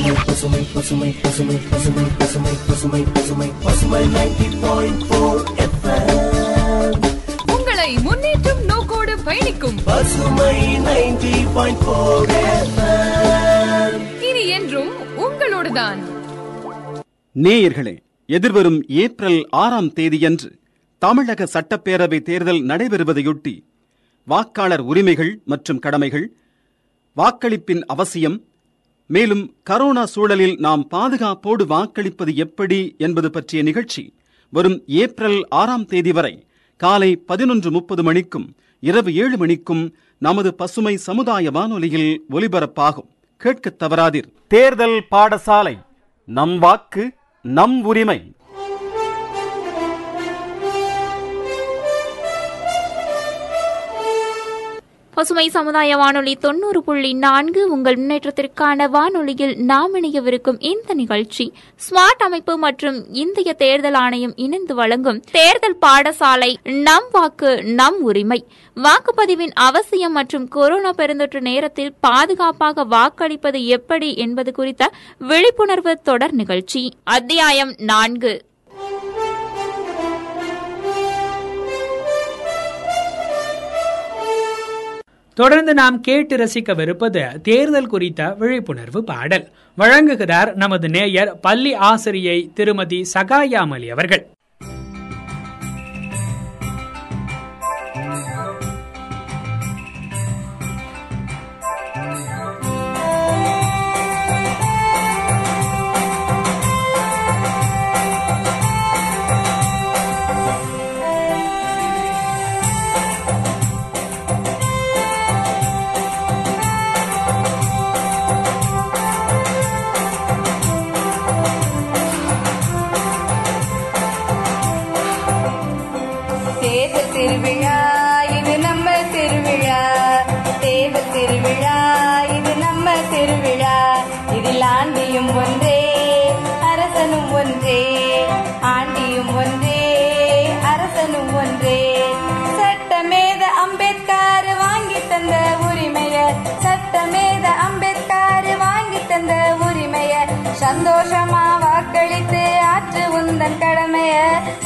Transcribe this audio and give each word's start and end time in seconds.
பசுமை 0.00 0.66
பசுமை 0.74 1.14
பசுமை 1.22 1.56
பசுமை 1.56 1.56
பசுமை 1.70 2.04
பசுமை 2.18 2.52
பசுமை 2.66 3.02
பசுமை 3.14 3.48
பசுமை 3.62 4.06
நைன்டி 4.06 4.60
பாயிண்ட் 4.60 5.02
போர் 5.08 5.42
உங்களை 7.52 7.98
முன்னேற்றம் 7.98 8.64
நோக்கோடு 8.64 9.18
பயணிக்கும். 9.18 9.78
பசுமை 9.84 10.54
நைன்டி 10.76 11.46
பாயிண்ட் 11.54 11.84
போர் 11.84 12.30
இனி 14.20 14.46
என்றும் 14.46 14.90
உங்களோடுதான். 15.18 16.00
நேயர்களே 17.34 17.96
எதிர்வரும் 18.26 18.84
ஏப்ரல் 18.88 19.46
ஆறாம் 19.50 19.92
தேதியன்று 19.92 20.58
தமிழக 20.98 21.48
சட்டப்பேரவை 21.54 22.22
தேர்தல் 22.22 22.62
நடைபெறுவதையொட்டி 22.64 23.64
வாக்காளர் 24.24 24.80
உரிமைகள் 24.80 25.40
மற்றும் 25.44 25.78
கடமைகள் 25.78 26.32
வாக்களிப்பின் 27.16 27.80
அவசியம் 27.86 28.44
மேலும் 29.12 29.54
கரோனா 29.70 30.02
சூழலில் 30.04 30.56
நாம் 30.58 30.88
பாதுகாப்போடு 30.90 31.66
வாக்களிப்பது 31.66 32.34
எப்படி 32.34 32.94
என்பது 32.98 33.30
பற்றிய 33.30 33.62
நிகழ்ச்சி 33.62 34.14
வரும் 34.50 34.82
ஏப்ரல் 34.86 35.46
ஆறாம் 35.48 35.84
தேதி 35.84 36.12
வரை 36.12 36.46
காலை 36.76 37.16
பதினொன்று 37.16 37.70
முப்பது 37.70 38.02
மணிக்கும் 38.02 38.56
இரவு 38.80 39.14
ஏழு 39.14 39.36
மணிக்கும் 39.36 39.94
நமது 40.18 40.54
பசுமை 40.54 40.96
சமுதாய 40.96 41.50
வானொலியில் 41.50 42.22
ஒலிபரப்பாகும். 42.30 43.08
கேட்கத் 43.36 43.82
தவறாதீர். 43.82 44.32
தேர்தல் 44.48 45.04
பாடசாலை. 45.10 45.86
நம் 46.24 46.58
வாக்கு 46.58 47.12
நம் 47.42 47.82
உரிமை. 47.82 48.32
பசுமை 55.20 55.48
சமுதாய 55.48 55.96
வானொலி 55.96 56.36
தொண்ணூறு 56.36 56.82
புள்ளி 56.82 57.12
நான்கு 57.12 57.72
உங்கள் 57.72 57.94
முன்னேற்றத்திற்கான 57.94 58.88
வானொலியில் 58.88 59.56
நாம் 59.56 59.94
இணையவிருக்கும் 59.94 60.56
இந்த 60.58 60.94
நிகழ்ச்சி. 60.94 61.52
ஸ்மார்ட் 61.90 62.22
அமைப்பு 62.22 62.56
மற்றும் 62.58 63.12
இந்திய 63.12 63.52
தேர்தல் 63.52 63.94
ஆணையம் 63.94 64.36
இணைந்து 64.36 64.74
வழங்கும் 64.74 65.20
தேர்தல் 65.32 65.76
பாடசாலை 65.86 66.54
நம் 66.62 67.08
வாக்கு 67.12 67.64
நம் 67.64 68.02
உரிமை. 68.02 68.46
வாக்குப்பதிவின் 68.74 69.52
அவசியம் 69.54 70.12
மற்றும் 70.12 70.48
கொரோனா 70.48 70.90
பெருந்தொற்று 70.90 71.40
நேரத்தில் 71.40 71.94
பாதுகாப்பாக 72.00 72.84
வாக்களிப்பது 72.84 73.64
எப்படி 73.64 74.16
என்பது 74.16 74.52
குறித்த 74.52 74.90
விழிப்புணர்வு 75.18 76.00
தொடர் 76.02 76.32
நிகழ்ச்சி. 76.32 76.94
அத்தியாயம் 77.04 77.74
நான்கு. 77.78 78.48
தொடர்ந்து 85.42 85.74
நாம் 85.74 86.00
கேட்டு 86.00 86.36
ரசிக்கவிருப்பது 86.36 87.40
தேர்தல் 87.40 87.86
குறித்த 87.86 88.34
விழிப்புணர்வு 88.40 89.00
பாடல். 89.04 89.46
வழங்குகிறார் 89.78 90.54
நமது 90.54 90.88
நேயர் 90.88 91.40
பள்ளி 91.40 91.72
ஆசிரியை 91.74 92.38
திருமதி 92.54 92.98
சகாயாமலி 93.14 93.88
அவர்கள். 93.88 94.24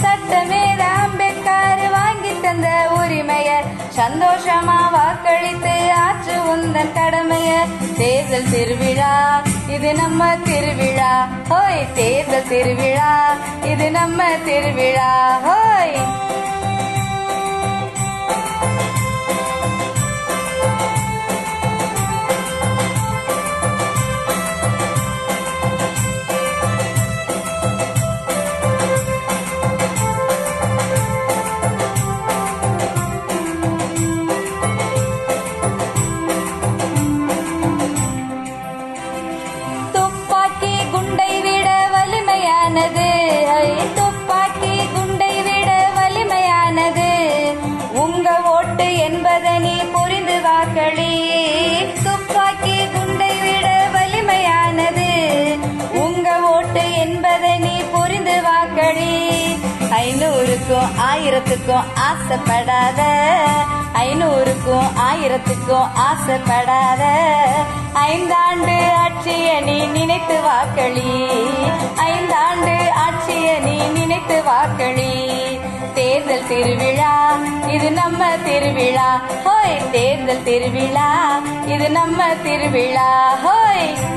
சட்டமேத 0.03 0.83
அம்பேத்கர் 1.03 1.91
வாங்கி 1.91 2.41
தந்த 2.43 2.69
உரிமைய 2.97 3.49
சந்தோஷமா 3.97 4.91
வாக்களித்து 4.91 5.93
ஆற்று 5.93 6.35
உந்தன் 6.57 6.93
கடமைய. 6.95 7.51
தேர்தல் 7.99 8.51
திருவிழா 8.51 9.43
இது 9.69 9.95
நம்ம 9.95 10.37
திருவிழா. 10.37 11.29
ஹோய் 11.49 11.93
தேர்தல் 11.93 12.49
திருவிழா 12.49 13.35
இது 13.65 13.91
நம்ம 13.91 14.23
திருவிழா. 14.45 15.39
ஹோய். 15.47 16.34
ஆசைப்படாத. 62.25 63.01
ஐநூறுக்கும் 63.95 64.89
ஆயிரத்துக்கும் 65.09 65.89
ஆசைப்படாத. 66.09 67.03
ஐந்தாண்டு 67.95 68.77
ஆட்சிய 69.05 69.63
நீ 69.65 69.87
நினைத்து 69.87 70.37
வாக்களி 70.49 71.13
ஐந்தாண்டு 71.97 72.77
ஆட்சிய 73.05 73.61
நீ 73.61 73.77
நினைத்து 73.99 74.43
வாக்களி 74.47 75.13
தேர்தல் 75.95 76.47
திருவிழா 76.49 77.37
இது 77.69 77.93
நம்ம 77.93 78.25
திருவிழா. 78.45 79.21
ஹோய் 79.45 79.91
தேர்தல் 79.91 80.43
திருவிழா 80.43 81.41
இது 81.67 81.91
நம்ம 81.91 82.29
திருவிழா. 82.43 83.35
ஹோய். 83.45 84.13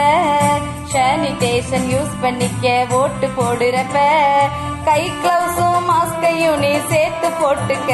சானிடேஷன் 0.93 1.87
யூஸ் 1.95 2.15
பண்ணிக்க 2.21 2.87
ஓட்டு 2.91 3.27
போடுறப்ப. 3.39 3.97
கை 4.85 5.13
கிளவுஸும் 5.23 5.85
மாஸ்கையும் 5.85 6.59
நீ 6.59 6.73
சேர்த்து 6.89 7.29
போட்டுக்க. 7.29 7.93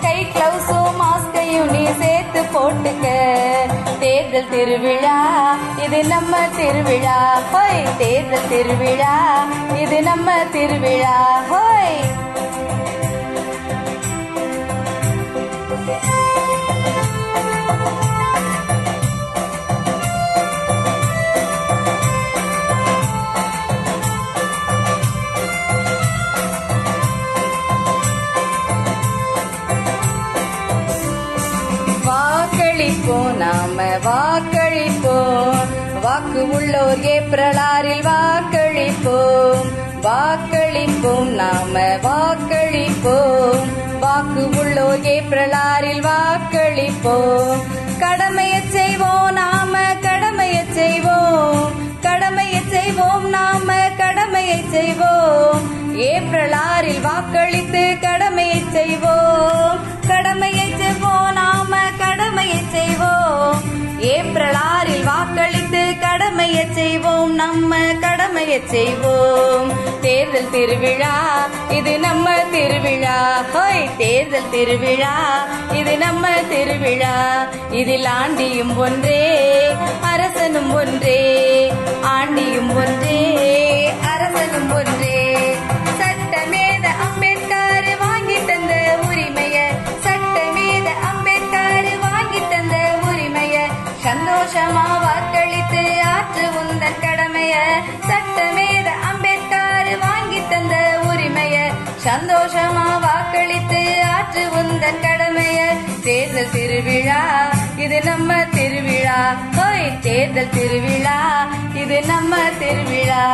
கை 0.00 0.26
கிளவுஸும் 0.26 0.96
மாஸ்கையும் 0.96 1.70
நீ 1.70 1.84
சேர்த்து 1.98 2.42
போட்டுக்க. 2.42 3.06
தேர்தல் 3.98 4.48
திருவிழா 4.48 5.18
இது 5.84 6.04
நம்ம 6.04 6.36
திருவிழா. 6.56 7.38
ஹோய் 7.52 7.96
தேர்தல் 7.98 8.48
திருவிழா 8.48 9.44
இது 9.76 10.02
நம்ம 10.02 10.30
திருவிழா. 10.52 11.42
ஹோய். 11.52 12.18
வாக்களிப்போம் 33.00 33.36
நாம 33.36 33.82
வாக்களிப்போம் 33.82 35.68
வாக்கு 36.02 36.50
உள்ளோர் 36.50 37.02
ஏப்ரல் 37.02 37.56
ஆறில் 37.56 38.04
வாக்களிப்போம். 38.04 39.68
வாக்களிப்போம் 40.02 41.24
நாம 41.24 41.80
வாக்களிப்போம். 42.02 43.62
வாக்கு 44.00 44.48
உள்ளோர் 44.58 45.02
ஏப்ரல் 45.02 45.52
ஆறில் 45.52 46.04
வாக்களிப்போம். 46.04 47.62
கடமையை 47.98 48.60
செய்வோம் 48.68 49.32
நாம 49.32 49.78
கடமையை 50.00 50.64
செய்வோம். 50.70 51.70
கடமையை 52.00 52.62
செய்வோம் 52.68 53.28
நாம 53.28 53.72
கடமையை 53.96 54.64
செய்வோம். 54.70 55.60
ஏப்ரல் 55.96 56.52
ஆறில் 56.52 57.00
வாக்களித்து 57.00 57.96
கடமையை 58.00 58.62
செய்வோம். 58.72 59.29
ஏப்ரல் 64.00 64.54
ஆறில் 64.54 65.04
வாக்களித்து 65.04 65.94
கடமையை 66.00 66.66
செய்வோம் 66.70 67.34
நம்ம 67.34 67.76
கடமையை 68.00 68.62
செய்வோம். 68.66 69.72
தேர்தல் 70.00 70.50
திருவிழா 70.50 71.46
இது 71.70 71.98
நம்ம 71.98 72.30
திருவிழா. 72.52 73.44
ஹோய் 73.54 73.96
தேர்தல் 73.98 74.50
திருவிழா 74.50 75.46
இது 75.72 75.98
நம்ம 75.98 76.28
திருவிழா. 76.28 77.46
இதில் 77.70 78.04
ஆண்டியும் 78.04 78.76
ஒன்றே 78.76 79.74
அரசனும் 80.00 80.74
ஒன்றே 80.74 81.72
ஆண்டியும் 82.02 82.74
ஒன்றே. 82.76 83.29
சந்தோஷமா 94.50 94.84
வாக்களித்து 95.00 95.82
ஆற்று 96.02 96.46
உந்தன் 96.60 96.96
கடமைய 97.00 97.54
சட்டமேத 98.08 98.88
அம்பேத்கர் 99.10 99.90
வாங்கி 99.98 100.40
தந்த 100.50 100.74
உரிமைய 101.02 101.56
சந்தோஷமா 102.04 102.86
வாக்களித்து 103.00 103.82
ஆற்று 104.14 104.42
உந்தன் 104.62 105.00
கடமைய. 105.04 105.58
தேர்தல் 106.02 106.50
திருவிழா 106.52 107.20
இது 107.76 108.00
நம்ம 108.02 108.34
திருவிழா. 108.54 109.18
ஹோய் 109.56 109.98
தேர்தல் 109.98 110.50
திருவிழா 110.50 111.18
இது 111.74 112.00
நம்ம 112.06 112.36
திருவிழா. 112.58 113.24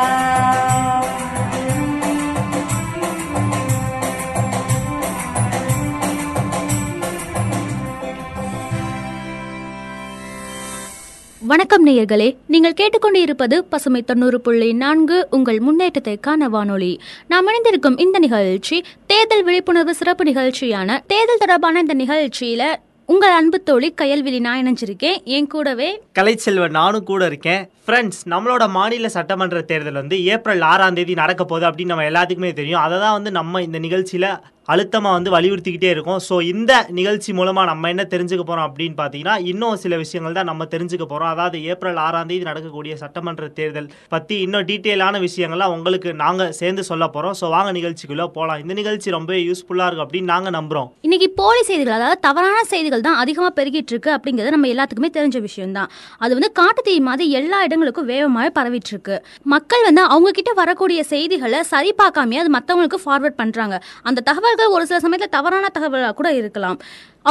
வணக்கம் 11.48 11.86
நேயர்களே 11.86 12.36
நீங்கள் 12.46 12.74
கேட்டுக்கொண்டிருப்பது 12.76 13.56
பசுமை 13.58 14.02
தொண்ணூறு 14.02 14.40
புள்ளி 14.40 14.72
நான்கு 14.72 15.26
உங்கள் 15.30 15.58
முன்னேற்றத்தைக்கான 15.58 16.48
வானொலி. 16.54 17.00
நாம் 17.28 17.46
இணைந்திருக்கும் 17.46 17.98
இந்த 17.98 18.18
நிகழ்ச்சி 18.18 18.84
தேர்தல் 19.06 19.44
விழிப்புணர்வு 19.44 19.94
சிறப்பு 19.94 20.24
நிகழ்ச்சியான 20.24 20.98
தேர்தல் 21.06 21.38
தொடர்பான 21.38 21.80
இந்த 21.80 21.94
நிகழ்ச்சியில 21.94 22.64
உங்கள் 23.06 23.30
அன்பு 23.30 23.62
தோழி 23.62 23.94
கயல்விழி 24.00 24.40
நான் 24.40 24.62
இணைஞ்சிருக்கேன். 24.62 25.22
என் 25.24 25.46
கூடவே 25.46 26.02
கலைச்செல்வன் 26.18 26.76
நானும் 26.80 27.04
கூட 27.04 27.26
இருக்கேன். 27.26 27.70
ஃப்ரெண்ட்ஸ் 27.86 28.22
நம்மளோட 28.30 28.68
மாநில 28.68 29.08
சட்டமன்ற 29.08 29.62
தேர்தல் 29.62 30.00
வந்து 30.02 30.24
ஏப்ரல் 30.24 30.60
ஆறாம் 30.60 30.94
தேதி 30.94 31.14
நடக்க 31.14 31.44
போகுது 31.44 31.68
அப்படின்னு 31.70 31.92
நம்ம 31.94 32.10
எல்லாத்துக்குமே 32.10 32.52
தெரியும். 32.52 32.80
அதை 32.80 32.98
தான் 32.98 33.12
வந்து 33.12 33.30
நம்ம 33.30 33.62
இந்த 33.62 33.78
நிகழ்ச்சியில் 33.78 34.30
அழுத்தமாக 34.68 35.16
வந்து 35.16 35.30
வலியுறுத்திக்கிட்டே 35.36 35.90
இருக்கும். 35.94 36.20
ஸோ 36.28 36.34
இந்த 36.52 36.72
நிகழ்ச்சி 36.98 37.30
மூலமாக 37.38 37.66
நம்ம 37.70 37.90
என்ன 37.94 38.04
தெரிஞ்சுக்க 38.12 38.44
போகிறோம் 38.48 38.66
அப்படின்னு 38.68 38.96
பார்த்தீங்கன்னா 39.00 39.34
இன்னும் 39.50 39.76
சில 39.82 39.96
விஷயங்கள் 40.02 40.36
தான் 40.38 40.48
நம்ம 40.50 40.66
தெரிஞ்சுக்க 40.74 41.04
போகிறோம் 41.12 41.30
அதாவது 41.34 41.56
ஏப்ரல் 41.72 42.00
ஆறாம் 42.06 42.30
தேதி 42.30 42.44
நடக்கக்கூடிய 42.50 42.94
சட்டமன்ற 43.02 43.48
தேர்தல் 43.58 43.88
பற்றி 44.14 44.36
இன்னும் 44.46 44.66
டீட்டெயிலான 44.70 45.20
விஷயங்கள்லாம் 45.26 45.74
உங்களுக்கு 45.76 46.12
நாங்கள் 46.24 46.52
சேர்ந்து 46.60 46.84
சொல்ல 46.90 47.04
போகிறோம் 47.16 47.36
ஸோ 47.40 47.48
வாங்க 47.54 47.72
நிகழ்ச்சிக்குள்ளே 47.78 48.26
போகலாம் 48.38 48.60
இந்த 48.64 48.76
நிகழ்ச்சி 48.80 49.14
ரொம்ப 49.18 49.32
யூஸ்ஃபுல்லாக 49.48 49.88
இருக்கும் 49.88 50.06
அப்படின்னு 50.06 50.32
நாங்கள் 50.34 50.56
நம்புகிறோம் 50.58 50.88
இன்னைக்கு 51.08 51.28
போலி 51.40 51.62
செய்திகள் 51.70 51.96
அதாவது 51.98 52.20
தவறான 52.26 52.64
செய்திகள் 52.72 53.06
தான் 53.06 53.20
அதிகமாக 53.24 53.52
பெருகிட்டு 53.58 53.94
இருக்கு 53.94 54.12
அப்படிங்கிறது 54.16 54.54
நம்ம 54.56 54.72
எல்லாத்துக்குமே 54.74 55.12
தெரிஞ்ச 55.18 55.36
விஷயம் 55.48 55.76
தான். 55.78 55.88
அது 56.24 56.32
வந்து 56.38 56.50
காட்டுத்தீ 56.60 56.96
மாதிரி 57.08 57.24
எல்லா 57.40 57.60
இடங்களுக்கும் 57.68 58.08
வேகமாக 58.12 58.50
பரவிட்டு 58.58 58.92
இருக்கு. 58.94 59.16
மக்கள் 59.54 59.86
வந்து 59.88 60.02
அவங்க 60.14 60.30
கிட்ட 60.38 60.52
வரக்கூடிய 60.60 61.00
செய்திகளை 61.12 61.62
சரி 61.72 61.90
பார்க்காமயே 62.02 62.42
அது 62.44 62.52
மற்றவங்களுக்கு 62.58 63.00
ஃபார்வர்ட் 63.04 63.38
பண்ணுறாங்க 63.40 63.78
அந்த 64.10 64.24
தகவல் 64.28 64.55
தகவல்கள் 64.56 64.76
ஒரு 64.76 64.86
சில 64.86 64.98
சமயத்தில் 65.00 65.34
தவறான 65.36 65.68
தகவலாக 65.78 66.14
கூட 66.14 66.28
இருக்கலாம். 66.32 66.78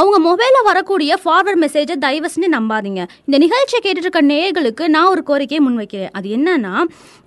அவங்க 0.00 0.16
மொபைலில் 0.26 0.66
வரக்கூடிய 0.68 1.12
ஃபார்வர்ட் 1.20 1.60
மெசேஜை 1.62 1.94
தயவு 2.04 2.28
செஞ்சு 2.32 2.48
நம்பாதீங்க. 2.54 3.02
இந்த 3.26 3.36
நிகழ்ச்சியை 3.44 3.78
கேட்டுட்டு 3.82 4.06
இருக்க 4.08 4.20
நேயர்களுக்கு 4.30 4.84
நான் 4.94 5.10
ஒரு 5.12 5.22
கோரிக்கையை 5.28 5.60
முன்வைக்கிறேன். 5.66 6.10
அது 6.18 6.26
என்னன்னா 6.36 6.72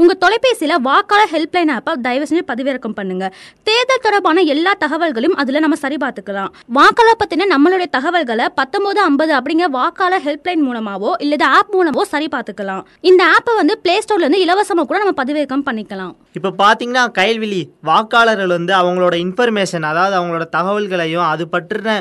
உங்க 0.01 0.13
தொலைபேசியில் 0.23 0.75
வாக்காளர் 0.87 1.31
ஹெல்ப்லைன் 1.35 1.71
ஆப்பை 1.75 1.93
தயவு 2.07 2.25
செஞ்சு 2.31 2.43
பதிவிறக்கம் 2.51 2.95
பண்ணுங்க. 2.99 3.25
தேர்தல் 3.69 4.03
தொடர்பான 4.05 4.43
எல்லா 4.55 4.73
தகவல்களையும் 4.83 5.37
அதில் 5.43 5.63
நம்ம 5.65 5.79
சரி 5.83 5.97
பார்த்துக்கலாம் 6.03 6.51
வாக்காளர் 6.77 7.19
பற்றின 7.21 7.47
நம்மளுடைய 7.53 7.89
தகவல்களை 7.97 8.47
பத்தொன்பது 8.59 9.01
ஐம்பது 9.07 9.33
அப்படிங்கிற 9.39 9.69
வாக்காளர் 9.79 10.25
ஹெல்ப்லைன் 10.27 10.63
மூலமாவோ 10.67 11.13
இல்லை 11.25 11.39
ஆப் 11.57 11.73
மூலமோ 11.77 12.05
சரி 12.13 12.29
பார்த்துக்கலாம் 12.35 12.83
இந்த 13.11 13.21
ஆப்பை 13.35 13.55
வந்து 13.61 13.77
பிளே 13.85 13.97
ஸ்டோர்லேருந்து 14.05 14.43
இலவசமாக 14.45 14.87
கூட 14.91 14.99
நம்ம 15.03 15.15
பதிவிறக்கம் 15.21 15.65
பண்ணிக்கலாம். 15.69 16.13
இப்போ 16.37 16.49
பார்த்தீங்கன்னா 16.63 17.03
கைல்விழி 17.19 17.61
வாக்காளர்கள் 17.89 18.53
வந்து 18.57 18.73
அவங்களோட 18.81 19.15
இன்ஃபர்மேஷன் 19.25 19.89
அதாவது 19.91 20.15
அவங்களோட 20.19 20.45
தகவல்களையும் 20.57 21.27
அது 21.31 21.43
பற்றின 21.55 21.97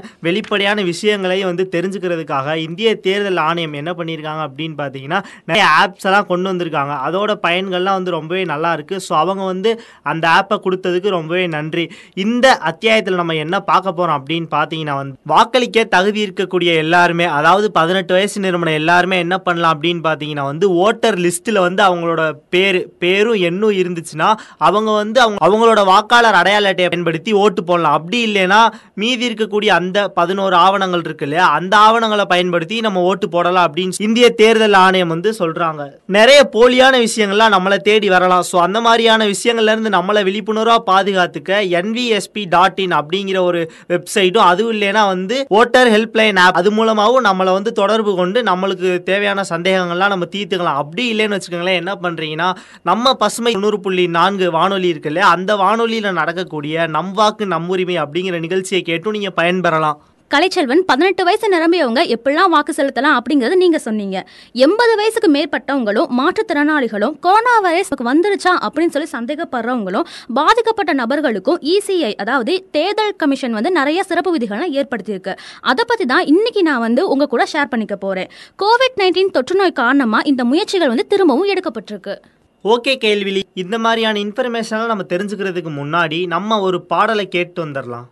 அடிப்படையான 0.58 0.84
விஷயங்களையும் 0.92 1.48
வந்து 1.50 1.64
தெரிஞ்சுக்கிறதுக்காக 1.74 2.54
இந்திய 2.66 2.88
தேர்தல் 3.04 3.40
ஆணையம் 3.48 3.76
என்ன 3.80 3.90
பண்ணியிருக்காங்க 3.98 4.42
அப்படின்னு 4.46 4.76
பார்த்தீங்கன்னா 4.80 5.18
நிறைய 5.48 5.64
ஆப்ஸ் 5.80 6.06
எல்லாம் 6.08 6.26
கொண்டு 6.30 6.46
வந்திருக்காங்க. 6.50 6.94
அதோட 7.06 7.32
பயன்கள்லாம் 7.44 7.98
வந்து 7.98 8.14
ரொம்பவே 8.16 8.42
நல்லா 8.52 8.70
இருக்குது 8.76 9.02
ஸோ 9.06 9.12
அவங்க 9.22 9.42
வந்து 9.52 9.70
அந்த 10.12 10.24
ஆப்பை 10.38 10.56
கொடுத்ததுக்கு 10.64 11.08
ரொம்பவே 11.16 11.44
நன்றி. 11.56 11.84
இந்த 12.24 12.46
அத்தியாயத்தில் 12.70 13.20
நம்ம 13.20 13.36
என்ன 13.44 13.56
பார்க்க 13.70 13.96
போகிறோம் 13.98 14.18
அப்படின்னு 14.20 14.48
பார்த்தீங்கன்னா 14.56 14.96
வந்து 15.00 15.14
வாக்களிக்க 15.34 15.84
தகுதி 15.96 16.20
இருக்கக்கூடிய 16.26 16.72
எல்லாருமே 16.84 17.28
அதாவது 17.38 17.68
பதினெட்டு 17.78 18.14
வயசு 18.16 18.44
நிறுவனம் 18.46 18.78
எல்லாருமே 18.80 19.18
என்ன 19.26 19.38
பண்ணலாம் 19.46 19.74
அப்படின்னு 19.76 20.02
பார்த்தீங்கன்னா 20.08 20.46
வந்து 20.50 20.68
ஓட்டர் 20.86 21.20
லிஸ்ட்டில் 21.26 21.64
வந்து 21.66 21.84
அவங்களோட 21.88 22.24
பேர் 22.56 22.80
பேரும் 23.04 23.40
எண்ணும் 23.50 23.76
இருந்துச்சுன்னா 23.82 24.30
அவங்க 24.68 24.90
வந்து 25.02 25.18
அவங்க 25.26 25.44
அவங்களோட 25.48 25.80
வாக்காளர் 25.92 26.40
அடையாள 26.42 26.66
அட்டையை 26.72 26.90
பயன்படுத்தி 26.90 27.30
ஓட்டு 27.44 27.60
போடலாம். 27.70 27.96
அப்படி 27.98 28.18
இல்லைன்னா 28.28 28.60
மீதி 29.02 29.24
இருக்கக்கூடிய 29.28 29.70
அந்த 29.80 29.98
பதினோரு 30.18 30.47
ஒரு 30.48 30.56
ஆவணங்கள் 30.64 31.04
இருக்கு 31.06 31.26
இல்லையா? 31.28 31.46
அந்த 31.58 31.74
ஆவணங்களை 31.86 32.24
பயன்படுத்தி 32.32 32.76
நம்ம 32.86 33.02
ஓட்டு 33.10 33.28
போடலாம் 33.34 33.66
அப்படின்னு 33.68 34.04
இந்திய 34.08 34.26
தேர்தல் 34.40 34.78
ஆணையம் 34.84 35.12
வந்து 35.14 35.30
சொல்றாங்க. 35.40 35.82
நிறைய 36.16 36.40
போலியான 36.56 36.94
விஷயங்கள்லாம் 37.06 37.54
நம்மளை 37.56 37.78
தேடி 37.88 38.08
வரலாம். 38.14 38.44
ஸோ 38.50 38.56
அந்த 38.66 38.78
மாதிரியான 38.86 39.26
விஷயங்கள்ல 39.34 39.72
இருந்து 39.74 39.90
நம்மளை 39.96 40.22
விழிப்புணர்வாக 40.28 40.82
பாதுகாத்துக்க 40.90 41.60
என்விஎஸ்பி 41.80 42.42
டாட் 42.54 42.80
இன் 42.84 42.94
அப்படிங்கிற 43.00 43.40
ஒரு 43.48 43.60
வெப்சைட்டும் 43.92 44.46
அதுவும் 44.50 44.74
இல்லைன்னா 44.76 45.02
வந்து 45.14 45.38
ஓட்டர் 45.58 45.90
ஹெல்ப்லைன் 45.94 46.40
ஆப் 46.44 46.58
அது 46.60 46.70
மூலமாகவும் 46.78 47.26
நம்மளை 47.28 47.52
வந்து 47.58 47.72
தொடர்பு 47.80 48.14
கொண்டு 48.20 48.38
நம்மளுக்கு 48.50 48.90
தேவையான 49.10 49.44
சந்தேகங்கள்லாம் 49.52 50.14
நம்ம 50.14 50.28
தீர்த்துக்கலாம். 50.36 50.80
அப்படி 50.82 51.04
இல்லைன்னு 51.14 51.38
வச்சுக்கோங்களேன் 51.38 51.80
என்ன 51.82 51.94
பண்றீங்கன்னா 52.04 52.50
நம்ம 52.90 53.14
பசுமை 53.22 53.52
தொண்ணூறு 53.56 53.80
புள்ளி 53.86 54.06
நான்கு 54.18 54.48
வானொலி 54.58 54.88
இருக்கு 54.94 55.10
இல்லையா? 55.12 55.28
அந்த 55.36 55.52
வானொலியில் 55.62 56.16
நடக்கக்கூடிய 56.20 56.86
நம் 56.96 57.14
வாக்கு 57.20 57.46
நம் 57.54 57.68
உரிமை 57.74 57.98
அப்படிங்கிற 58.04 58.38
நிகழ்ச்சியை 58.46 58.82
கேட்டும் 58.90 59.16
நீங்க 59.16 59.32
பயன்பெறலாம். 59.40 59.98
கலைச்செல்வன் 60.32 60.82
பதினெட்டு 60.88 61.22
வயசு 61.26 61.46
நிரம்பியவங்க 61.52 62.00
எப்படிலாம் 62.14 62.50
வாக்கு 62.54 62.72
செலுத்தலாம் 62.78 63.14
அப்படிங்கறத 63.18 63.54
நீங்க 63.62 63.78
சொன்னீங்க. 63.84 64.16
எண்பது 64.64 64.96
வயசுக்கு 64.96 65.28
மேற்பட்டவங்களும் 65.36 66.10
மாற்றுத்திறனாளிகளும் 66.18 67.14
கொரோனா 67.26 67.54
வைரஸ் 67.66 67.90
வந்துருச்சா 68.08 68.52
அப்படின்னு 68.66 68.94
சொல்லி 68.96 69.08
சந்தேகப்படுறவங்களும் 69.12 70.08
பாதிக்கப்பட்ட 70.38 70.94
நபர்களுக்கும் 71.00 71.60
இசிஐ 71.74 72.10
அதாவது 72.24 72.54
தேர்தல் 72.76 73.14
கமிஷன் 73.22 73.56
வந்து 73.58 73.72
நிறைய 73.78 74.02
சிறப்பு 74.02 74.32
விதிகளை 74.36 74.66
ஏற்படுத்தியிருக்கு. 74.80 75.34
அதை 75.60 75.84
பத்தி 75.86 76.06
தான் 76.12 76.26
இன்னைக்கு 76.32 76.62
நான் 76.68 76.84
வந்து 76.86 77.08
உங்க 77.14 77.28
கூட 77.34 77.46
ஷேர் 77.52 77.72
பண்ணிக்க 77.72 77.96
போறேன். 77.96 78.28
கோவிட் 78.64 79.00
நைன்டீன் 79.02 79.34
தொற்று 79.38 79.56
நோய் 79.62 79.78
காரணமா 79.80 80.20
இந்த 80.32 80.44
முயற்சிகள் 80.44 80.92
வந்து 80.94 81.06
திரும்பவும் 81.14 81.50
எடுக்கப்பட்டிருக்கு. 81.54 82.16
ஓகே 82.64 82.94
கேள்விலி 83.06 83.44
இந்த 83.64 83.76
மாதிரியான 83.86 84.20
இன்ஃபர்மேஷன்லாம் 84.26 84.92
நம்ம 84.92 85.08
தெரிஞ்சுக்கிறதுக்கு 85.14 85.72
முன்னாடி 85.80 86.20
நம்ம 86.36 86.60
ஒரு 86.68 86.80
பாடலை 86.92 87.28
கேட்டு 87.38 87.58
வந்துடலாம் 87.66 88.06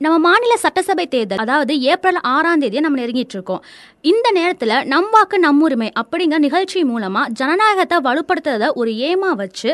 நம்ம 0.00 0.16
மாநில 0.24 0.54
சட்டசபை 0.56 1.04
தேர்தல் 1.06 1.40
அதாவது 1.42 1.74
ஏப்ரல் 1.90 2.18
ஆறாம் 2.30 2.62
தேதியை 2.62 2.82
நம்ம 2.82 2.98
நெருங்கிட்டு 3.00 3.34
இருக்கோம் 3.36 3.62
இந்த 4.04 4.26
நேரத்தில் 4.30 4.74
நம் 4.84 5.08
வாக்கு 5.10 5.36
நம்முரிமை 5.38 5.88
அப்படிங்கிற 6.00 6.38
நிகழ்ச்சி 6.38 6.80
மூலமாக 6.84 7.32
ஜனநாயகத்தை 7.32 7.98
வலுப்படுத்துறத 8.04 8.68
ஒரு 8.74 8.92
ஏமா 9.06 9.30
வச்சு 9.34 9.70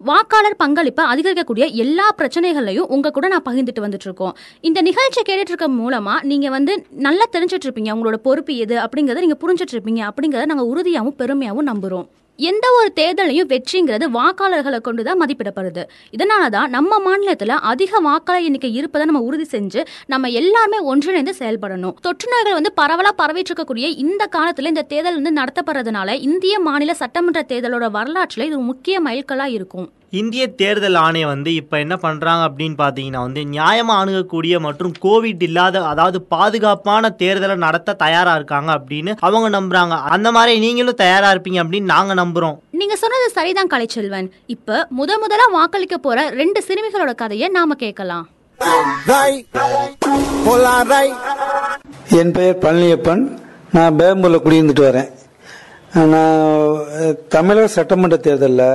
வாக்காளர் 0.00 0.58
பங்களிப்பை 0.58 1.04
அதிகரிக்கக்கூடிய 1.06 1.66
எல்லா 1.76 2.06
பிரச்சனைகளையும் 2.16 2.90
உங்கள் 2.90 3.14
கூட 3.14 3.28
நான் 3.28 3.46
பகிர்ந்துட்டு 3.46 3.84
வந்துட்டு 3.84 4.08
இருக்கோம் 4.08 4.34
இந்த 4.64 4.78
நிகழ்ச்சி 4.82 5.20
கேட்டுட்டு 5.22 5.54
இருக்க 5.54 5.68
மூலமாக 5.76 6.26
நீங்கள் 6.26 6.54
வந்து 6.56 6.74
நல்லா 7.00 7.26
தெரிஞ்சிட்ருப்பீங்க 7.32 7.92
உங்களோட 7.92 8.18
பொறுப்பு 8.22 8.54
எது 8.58 8.78
அப்படிங்கிறத 8.78 9.24
நீங்கள் 9.26 9.42
புரிஞ்சிட்ருப்பீங்க 9.44 10.02
அப்படிங்கிறத 10.06 10.46
நாங்கள் 10.46 10.70
உறுதியாகவும் 10.72 11.18
பெருமையாகவும் 11.18 11.70
நம்புகிறோம் 11.70 12.08
எந்த 12.38 12.66
ஒரு 12.78 12.88
தேர்தலையும் 13.00 13.50
வெற்றிங்கிறது 13.52 14.06
வாக்காளர்களை 14.18 14.80
கொண்டு 14.80 15.02
தான் 15.08 15.20
மதிப்பிடப்படுது. 15.22 15.82
இதனால 16.16 16.48
தான் 16.56 16.70
நம்ம 16.76 16.98
மாநிலத்தில் 17.06 17.54
அதிக 17.72 18.00
வாக்காளர் 18.08 18.46
எண்ணிக்கை 18.48 18.70
இருப்பதை 18.74 19.06
நம்ம 19.06 19.22
உறுதி 19.28 19.46
செஞ்சு 19.54 19.82
நம்ம 20.14 20.28
எல்லாருமே 20.40 20.78
ஒன்றிணைந்து 20.92 21.34
செயல்படணும். 21.40 21.96
தொற்று 22.06 22.28
நோய்கள் 22.32 22.58
வந்து 22.58 22.72
பரவலாக 22.80 23.14
பரவிட்டு 23.22 23.50
இருக்கக்கூடிய 23.52 23.86
இந்த 24.06 24.26
காலத்தில் 24.26 24.72
இந்த 24.72 24.86
தேர்தல் 24.92 25.20
வந்து 25.20 25.38
நடத்தப்படுறதுனால 25.40 26.18
இந்திய 26.28 26.60
மாநில 26.60 26.94
சட்டமன்ற 27.02 27.42
தேர்தலோட 27.52 27.88
வரலாற்றில் 27.90 28.46
இது 28.46 28.56
ஒரு 28.58 28.66
முக்கிய 28.72 29.00
மைல்கல்லாக 29.00 29.56
இருக்கும். 29.58 29.88
இந்திய 30.20 30.42
தேர்தல் 30.60 30.98
ஆணையம் 31.04 31.30
வந்து 31.32 31.50
இப்போ 31.60 31.76
என்ன 31.84 31.94
பண்ணுறாங்க 32.04 32.42
அப்படின்னு 32.48 32.76
பார்த்தீங்கன்னா 32.82 33.22
வந்து 33.26 33.42
நியாயமாக 33.54 34.02
அணுகக்கூடிய 34.02 34.54
மற்றும் 34.66 34.94
கோவிட் 35.04 35.42
இல்லாத 35.48 35.82
அதாவது 35.92 36.18
பாதுகாப்பான 36.34 37.10
தேர்தலை 37.22 37.56
நடத்த 37.64 37.96
தயாராக 38.04 38.38
இருக்காங்க 38.40 38.70
அப்படின்னு 38.78 39.14
அவங்க 39.28 39.48
நம்புறாங்க. 39.58 39.96
அந்த 40.16 40.28
மாதிரி 40.36 40.54
நீங்களும் 40.66 41.00
தயாராக 41.04 41.34
இருப்பீங்க 41.34 41.60
அப்படின்னு 41.64 41.92
நாங்கள் 41.94 42.20
நம்புகிறோம் 42.22 42.56
நீங்க 42.80 42.96
சொன்னது 43.02 43.28
சரிதான் 43.38 43.72
கலைச்செல்வன். 43.74 44.30
இப்ப 44.54 44.78
முத 44.98 45.18
முதலா 45.24 45.46
வாக்களிக்க 45.58 45.98
போற 46.06 46.28
ரெண்டு 46.40 46.62
சிறுமிகளோட 46.68 47.14
கதையை 47.22 47.48
நாம 47.58 47.76
கேட்கலாம். 47.84 48.26
என் 52.18 52.34
பெயர் 52.36 52.62
பழனியப்பன். 52.64 53.22
நான் 53.76 53.96
பேம்பூரில் 54.00 54.44
குடியிருந்துட்டு 54.44 54.84
வரேன். 54.88 55.10
நான் 56.12 57.16
தமிழக 57.34 57.66
சட்டமன்ற 57.74 58.16
தேர்தலில் 58.26 58.68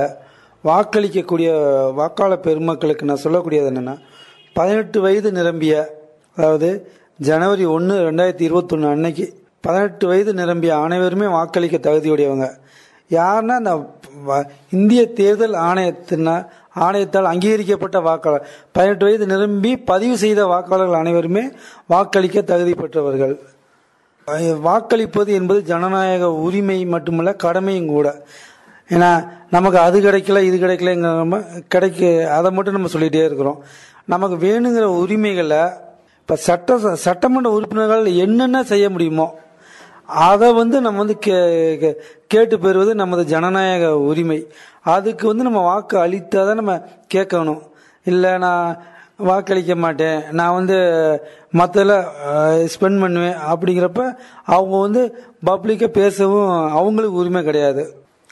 வாக்களிக்கக்கூடிய 0.64 1.50
வாக்காளர் 1.94 2.40
பெருமக்களுக்கு 2.40 3.04
நான் 3.04 3.24
சொல்லக்கூடியது 3.24 3.68
என்னென்னா 3.70 3.94
பதினெட்டு 4.52 5.00
வயது 5.00 5.32
நிரம்பிய 5.32 5.74
அதாவது 6.36 6.68
ஜனவரி 7.18 7.64
ஒன்று 7.64 7.94
ரெண்டாயிரத்தி 8.10 8.40
இருபத்தொன்று 8.40 8.88
அன்னைக்கு 8.88 9.24
பதினெட்டு 9.60 10.06
வயது 10.06 10.34
நிரம்பிய 10.34 10.76
அனைவருமே 10.76 11.26
வாக்களிக்க 11.26 11.76
தகுதியுடையவங்க. 11.78 12.48
யாருன்னா 13.10 13.54
அந்த 13.60 13.72
இந்திய 14.70 15.12
தேர்தல் 15.12 15.52
ஆணையத்தின 15.52 16.46
ஆணையத்தால் 16.76 17.30
அங்கீகரிக்கப்பட்ட 17.32 18.00
வாக்காளர். 18.00 18.46
பதினெட்டு 18.72 19.04
வயது 19.04 19.26
நிரம்பி 19.26 19.76
பதிவு 19.76 20.16
செய்த 20.16 20.46
வாக்காளர்கள் 20.46 21.02
அனைவருமே 21.02 21.44
வாக்களிக்க 21.86 22.42
தகுதி 22.42 22.74
பெற்றவர்கள். 22.74 23.34
வாக்களிப்பது 24.68 25.30
என்பது 25.32 25.62
ஜனநாயக 25.62 26.32
உரிமை 26.32 26.84
மட்டுமல்ல 26.84 27.34
கடமையும் 27.34 27.86
கூட. 27.86 28.08
ஏன்னா 28.94 29.10
நமக்கு 29.54 29.78
அது 29.86 29.96
கிடைக்கல 30.06 30.40
இது 30.48 30.56
கிடைக்கலங்கிற 30.64 31.12
நம்ம 31.22 31.38
கிடைக்க 31.74 32.00
அதை 32.36 32.48
மட்டும் 32.56 32.76
நம்ம 32.76 32.90
சொல்லிகிட்டே 32.94 33.22
இருக்கிறோம். 33.28 33.58
நமக்கு 34.12 34.36
வேணுங்கிற 34.46 34.86
உரிமைகளை 35.02 35.62
இப்போ 36.20 36.34
சட்ட 36.46 36.94
சட்டமன்ற 37.06 37.48
உறுப்பினர்கள் 37.56 38.04
என்னென்ன 38.24 38.62
செய்ய 38.72 38.86
முடியுமோ 38.94 39.26
அதை 40.28 40.48
வந்து 40.60 40.76
நம்ம 40.84 41.00
வந்து 41.02 41.16
கே 41.24 41.36
கேட்டு 42.32 42.56
பெறுவது 42.64 42.92
நமது 43.02 43.22
ஜனநாயக 43.32 43.84
உரிமை. 44.10 44.38
அதுக்கு 44.94 45.24
வந்து 45.30 45.46
நம்ம 45.48 45.60
வாக்கு 45.68 45.96
அளித்தால் 46.04 46.48
தான் 46.48 46.60
நம்ம 46.60 46.74
கேட்கணும். 47.14 47.62
இல்லை 48.06 48.32
நான் 48.44 48.66
வாக்களிக்க 49.28 49.74
மாட்டேன் 49.84 50.20
நான் 50.38 50.56
வந்து 50.58 50.76
மற்றல 51.60 51.96
ஸ்பெண்ட் 52.74 53.02
பண்ணுவேன் 53.04 53.36
அப்படிங்கிறப்ப 53.52 54.04
அவங்க 54.54 54.76
வந்து 54.86 55.02
பப்ளிக்காக 55.50 55.90
பேசவும் 56.00 56.52
அவங்களுக்கு 56.78 57.20
உரிமை 57.22 57.42
கிடையாது. 57.48 57.84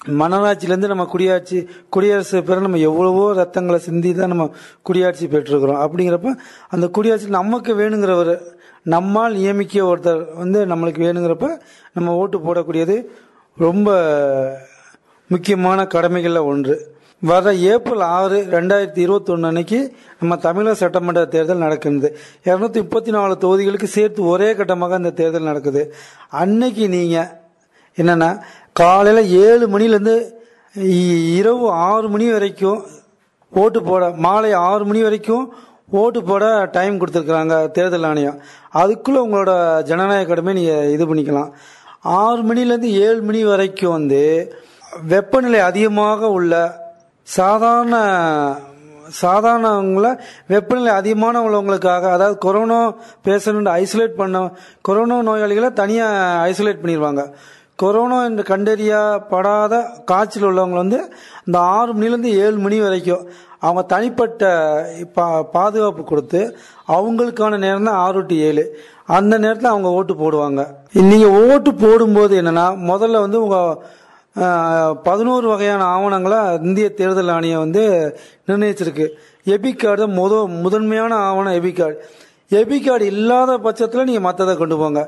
மன்னராட்சியிலேருந்து 0.08 0.92
நம்ம 0.92 1.04
குடியாட்சி 1.12 1.58
குடியரசு 1.94 2.42
பெற 2.42 2.60
நம்ம 2.60 2.78
எவ்வளவோ 2.90 3.24
ரத்தங்களை 3.40 3.78
சிந்தி 3.86 4.10
தான் 4.14 4.32
நம்ம 4.32 4.44
குடியாட்சி 4.88 5.24
பெற்றிருக்கிறோம். 5.32 5.80
அப்படிங்கிறப்ப 5.84 6.30
அந்த 6.68 6.86
குடியாட்சி 6.96 7.26
நமக்கு 7.28 7.72
வேணுங்கிறவர் 7.74 8.34
நம்மால் 8.82 9.34
நியமிக்க 9.34 9.82
ஒருத்தர் 9.90 10.22
வந்து 10.34 10.60
நம்மளுக்கு 10.66 11.00
வேணுங்கிறப்ப 11.06 11.48
நம்ம 11.92 12.14
ஓட்டு 12.20 12.38
போடக்கூடியது 12.38 12.96
ரொம்ப 13.56 13.88
முக்கியமான 15.30 15.84
கடமைகளில் 15.86 16.48
ஒன்று. 16.52 16.76
வர 17.22 17.52
ஏப்ரல் 17.72 18.04
ஆறு 18.18 18.38
ரெண்டாயிரத்தி 18.54 19.00
இருபத்தொன்று 19.06 19.48
அன்னைக்கு 19.48 19.80
நம்ம 20.20 20.36
தமிழக 20.36 20.74
சட்டமன்ற 20.74 21.24
தேர்தல் 21.26 21.64
நடக்கிறது 21.64 22.16
இரநூத்தி 22.44 22.80
முப்பத்தி 22.84 23.10
நாலு 23.10 23.36
தொகுதிகளுக்கு 23.42 23.88
சேர்த்து 23.96 24.24
ஒரே 24.24 24.48
கட்டமாக 24.54 24.98
அந்த 25.00 25.10
தேர்தல் 25.10 25.50
நடக்குது. 25.50 25.82
அன்னைக்கு 26.30 26.88
நீங்கள் 26.88 27.28
என்னென்னா 27.98 28.30
காலையில் 28.76 29.30
ஏழு 29.46 29.64
மணிலேருந்து 29.72 30.14
இரவு 31.40 31.66
ஆறு 31.88 32.08
மணி 32.08 32.26
வரைக்கும் 32.32 32.80
ஓட்டு 33.52 33.80
போட 33.82 34.10
மாலை 34.26 34.52
ஆறு 34.68 34.84
மணி 34.84 35.00
வரைக்கும் 35.06 35.44
ஓட்டு 36.00 36.20
போட 36.22 36.44
டைம் 36.76 36.98
கொடுத்துருக்குறாங்க 37.00 37.54
தேர்தல் 37.76 38.06
ஆணையம். 38.10 38.36
அதுக்குள்ளே 38.82 39.20
உங்களோட 39.26 39.52
ஜனநாயக 39.88 40.28
கடமை 40.28 40.52
நீங்கள் 40.58 40.90
இது 40.94 41.04
பண்ணிக்கலாம். 41.06 41.50
ஆறு 42.20 42.42
மணிலேருந்து 42.48 42.90
ஏழு 43.06 43.20
மணி 43.28 43.40
வரைக்கும் 43.44 43.96
வந்து 43.98 44.22
வெப்பநிலை 45.12 45.60
அதிகமாக 45.70 46.30
உள்ள 46.38 46.54
சாதாரண 47.28 47.96
சாதாரணவங்கள 49.22 50.08
வெப்பநிலை 50.52 50.92
அதிகமான 51.00 51.36
உள்ளவங்களுக்காக 51.46 52.04
அதாவது 52.16 52.36
கொரோனா 52.46 52.80
பேஷண்ட் 53.26 53.70
ஐசோலேட் 53.82 54.20
பண்ண 54.20 54.42
கொரோனா 54.88 55.16
நோயாளிகளை 55.28 55.70
தனியாக 55.80 56.50
ஐசோலேட் 56.50 56.82
பண்ணிடுவாங்க 56.82 57.22
கொரோனா 57.82 58.18
என்று 58.28 58.42
கண்டறியப்படாத 58.50 59.74
காய்ச்சல் 60.10 60.48
உள்ளவங்க 60.48 60.76
வந்து 60.82 60.98
இந்த 61.46 61.58
ஆறு 61.76 61.90
மணிலேருந்து 61.98 62.32
ஏழு 62.44 62.56
மணி 62.64 62.78
வரைக்கும் 62.86 63.24
அவங்க 63.64 63.82
தனிப்பட்ட 63.92 64.42
பா 65.16 65.24
பாதுகாப்பு 65.54 66.02
கொடுத்து 66.10 66.40
அவங்களுக்கான 66.96 67.58
நேரம் 67.64 67.88
தான் 67.88 68.02
ஆறு 68.04 68.20
டு 68.28 68.36
ஏழு. 68.48 68.64
அந்த 69.16 69.34
நேரத்தில் 69.44 69.72
அவங்க 69.72 69.88
ஓட்டு 69.98 70.14
போடுவாங்க. 70.22 70.60
நீங்கள் 71.10 71.34
ஓட்டு 71.46 71.70
போடும்போது 71.84 72.34
என்னென்னா 72.42 72.66
முதல்ல 72.90 73.24
வந்து 73.24 73.38
உங்கள் 73.44 73.76
பதினோரு 75.08 75.46
வகையான 75.52 75.82
ஆவணங்களை 75.94 76.40
இந்திய 76.68 76.88
தேர்தல் 77.00 77.32
ஆணையம் 77.36 77.64
வந்து 77.64 77.82
நிர்ணயிச்சிருக்கு. 78.48 79.06
எபி 79.54 79.70
கார்டு 79.82 80.02
தான் 80.02 80.16
முத 80.20 80.34
முதன்மையான 80.64 81.12
ஆவணம் 81.28 81.56
எபி 81.60 81.72
கார்டு 81.78 81.98
எபி 82.58 82.76
கார்டு 82.84 83.04
இல்லாத 83.12 83.50
பட்சத்தில் 83.64 84.06
நீங்கள் 84.08 84.24
மற்றதை 84.26 84.54
கொண்டு 84.60 84.76
போங்க. 84.80 85.00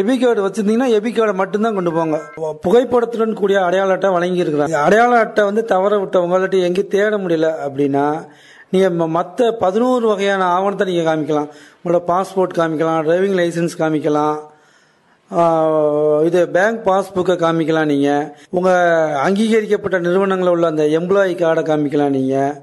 எபி 0.00 0.14
கார்டு 0.22 0.40
வச்சிருந்தீங்கன்னா 0.46 0.88
எபி 0.96 1.10
கார்டை 1.16 1.34
மட்டும்தான் 1.40 1.76
கொண்டு 1.78 1.92
போங்க. 1.96 2.16
புகைப்படத்துடன் 2.64 3.38
கூடிய 3.40 3.58
அடையாள 3.66 3.94
அட்டை 3.96 4.08
வழங்கியிருக்கிறாங்க. 4.16 4.76
அடையாள 4.86 5.12
அட்டை 5.24 5.42
வந்து 5.50 5.62
தவற 5.72 5.92
விட்டவங்கள்ட்ட 6.02 6.58
எங்கேயும் 6.68 6.92
தேட 6.94 7.12
முடியல 7.22 7.48
அப்படின்னா 7.66 8.06
நீங்கள் 8.74 9.12
மற்ற 9.16 9.50
பதினோரு 9.62 10.04
வகையான 10.12 10.42
ஆவணத்தை 10.56 10.86
நீங்கள் 10.90 11.08
காமிக்கலாம். 11.10 11.50
உங்களோட 11.78 12.00
பாஸ்போர்ட் 12.10 12.58
காமிக்கலாம் 12.60 13.00
டிரைவிங் 13.08 13.38
லைசன்ஸ் 13.40 13.80
காமிக்கலாம். 13.82 14.38
இது 16.28 16.40
பேங்க் 16.54 16.80
பாஸ்புக்கை 16.88 17.34
காமிக்கலாம் 17.44 17.90
நீங்கள் 17.92 18.24
உங்கள் 18.58 19.14
அங்கீகரிக்கப்பட்ட 19.26 19.96
நிறுவனங்களில் 20.06 20.54
உள்ள 20.54 20.66
அந்த 20.72 20.84
எம்ப்ளாயி 20.98 21.34
கார்டை 21.42 21.62
காமிக்கலாம் 21.70 22.14
நீங்கள் 22.18 22.54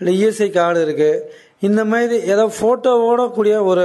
இல்லை 0.00 0.12
இஎஸ்ஐ 0.16 0.48
கார்டு 0.56 0.80
இருக்குது 0.86 1.20
இந்த 1.62 1.82
மாதிரி 1.90 2.16
ஏதோ 2.32 2.44
ஃபோட்டோவோட 2.56 3.20
கூடிய 3.36 3.56
ஒரு 3.70 3.84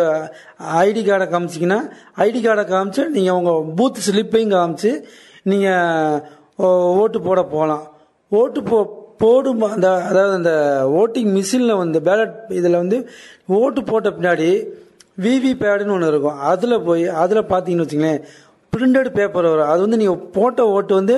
ஐடி 0.85 1.01
கார்டை 1.09 1.27
காமிச்சிங்கன்னா 1.33 1.79
ஐடி 2.25 2.39
கார்டை 2.45 2.65
காமிச்சு 2.71 3.03
நீங்கள் 3.15 3.37
உங்கள் 3.39 3.67
பூத் 3.77 4.01
ஸ்லிப்பையும் 4.07 4.55
காமிச்சு 4.55 4.91
நீங்கள் 5.51 6.19
ஓட்டு 7.01 7.19
போட 7.27 7.41
போகலாம் 7.53 7.85
ஓட்டு 8.31 8.61
போ 8.71 8.79
போடும் 9.21 9.63
அந்த 9.73 9.87
அதாவது 10.09 10.33
அந்த 10.39 10.51
ஓட்டிங் 10.99 11.31
மிஷினில் 11.37 11.79
வந்து 11.81 11.99
பேலட் 12.07 12.35
இதில் 12.59 12.81
வந்து 12.81 12.97
ஓட்டு 13.59 13.81
போட்ட 13.89 14.09
பின்னாடி 14.17 14.47
விவி 15.23 15.51
பேடுன்னு 15.63 15.95
ஒன்று 15.95 16.11
இருக்கும். 16.11 16.39
அதில் 16.51 16.83
போய் 16.87 17.03
அதில் 17.23 17.49
பார்த்தீங்கன்னு 17.51 17.85
வச்சுங்களேன் 17.85 18.21
பிரிண்டட் 18.73 19.09
பேப்பர் 19.17 19.49
வரும். 19.51 19.71
அது 19.73 19.79
வந்து 19.85 20.01
நீங்கள் 20.03 20.21
போட்ட 20.37 20.67
ஓட்டு 20.75 20.93
வந்து 20.99 21.17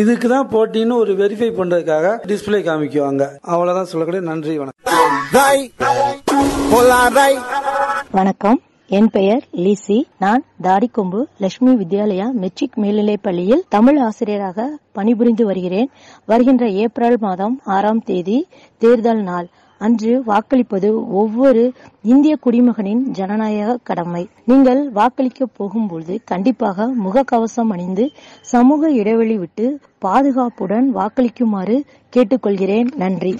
இதுக்கு 0.00 0.28
தான் 0.34 0.50
போட்டின்னு 0.54 1.00
ஒரு 1.02 1.14
வெரிஃபை 1.22 1.50
பண்ணுறதுக்காக 1.60 2.16
டிஸ்பிளே 2.30 2.62
காமிக்குவாங்க 2.68 3.26
அவ்வளோதான் 3.52 3.90
சொல்லக்கூடிய 3.92 4.22
நன்றி 4.30 4.54
வணக்கம். 4.62 5.03
வணக்கம். 8.10 8.60
என் 8.86 9.10
பெயர் 9.10 9.44
லிசி. 9.50 10.06
நான் 10.18 10.44
தாடிக்கொம்பு 10.62 11.24
லட்சுமி 11.38 11.84
வித்யாலயா 11.84 12.32
மெட்ரிக் 12.32 12.78
மேல்நிலைப் 12.78 13.22
பள்ளியில் 13.22 13.64
தமிழ் 13.68 13.98
ஆசிரியராக 13.98 14.78
பணிபுரிந்து 14.92 15.46
வருகிறேன். 15.46 15.90
வருகின்ற 16.24 16.68
ஏப்ரல் 16.68 17.16
மாதம் 17.20 17.60
ஆறாம் 17.64 18.00
தேதி 18.00 18.46
தேர்தல் 18.78 19.22
நாள். 19.22 19.48
அன்று 19.78 20.22
வாக்களிப்பது 20.26 21.08
ஒவ்வொரு 21.10 21.72
இந்திய 22.02 22.36
குடிமகனின் 22.36 23.10
ஜனநாயக 23.10 23.78
கடமை. 23.82 24.28
நீங்கள் 24.44 24.90
வாக்களிக்க 24.90 25.46
போகும்போது 25.46 26.20
கண்டிப்பாக 26.24 26.88
முகக்கவசம் 27.04 27.68
அணிந்து 27.68 28.10
சமூக 28.40 28.90
இடைவெளி 28.90 29.38
விட்டு 29.38 29.80
பாதுகாப்புடன் 29.98 30.96
வாக்களிக்குமாறு 30.96 31.80
கேட்டுக்கொள்கிறேன். 32.16 32.94
நன்றி. 32.96 33.38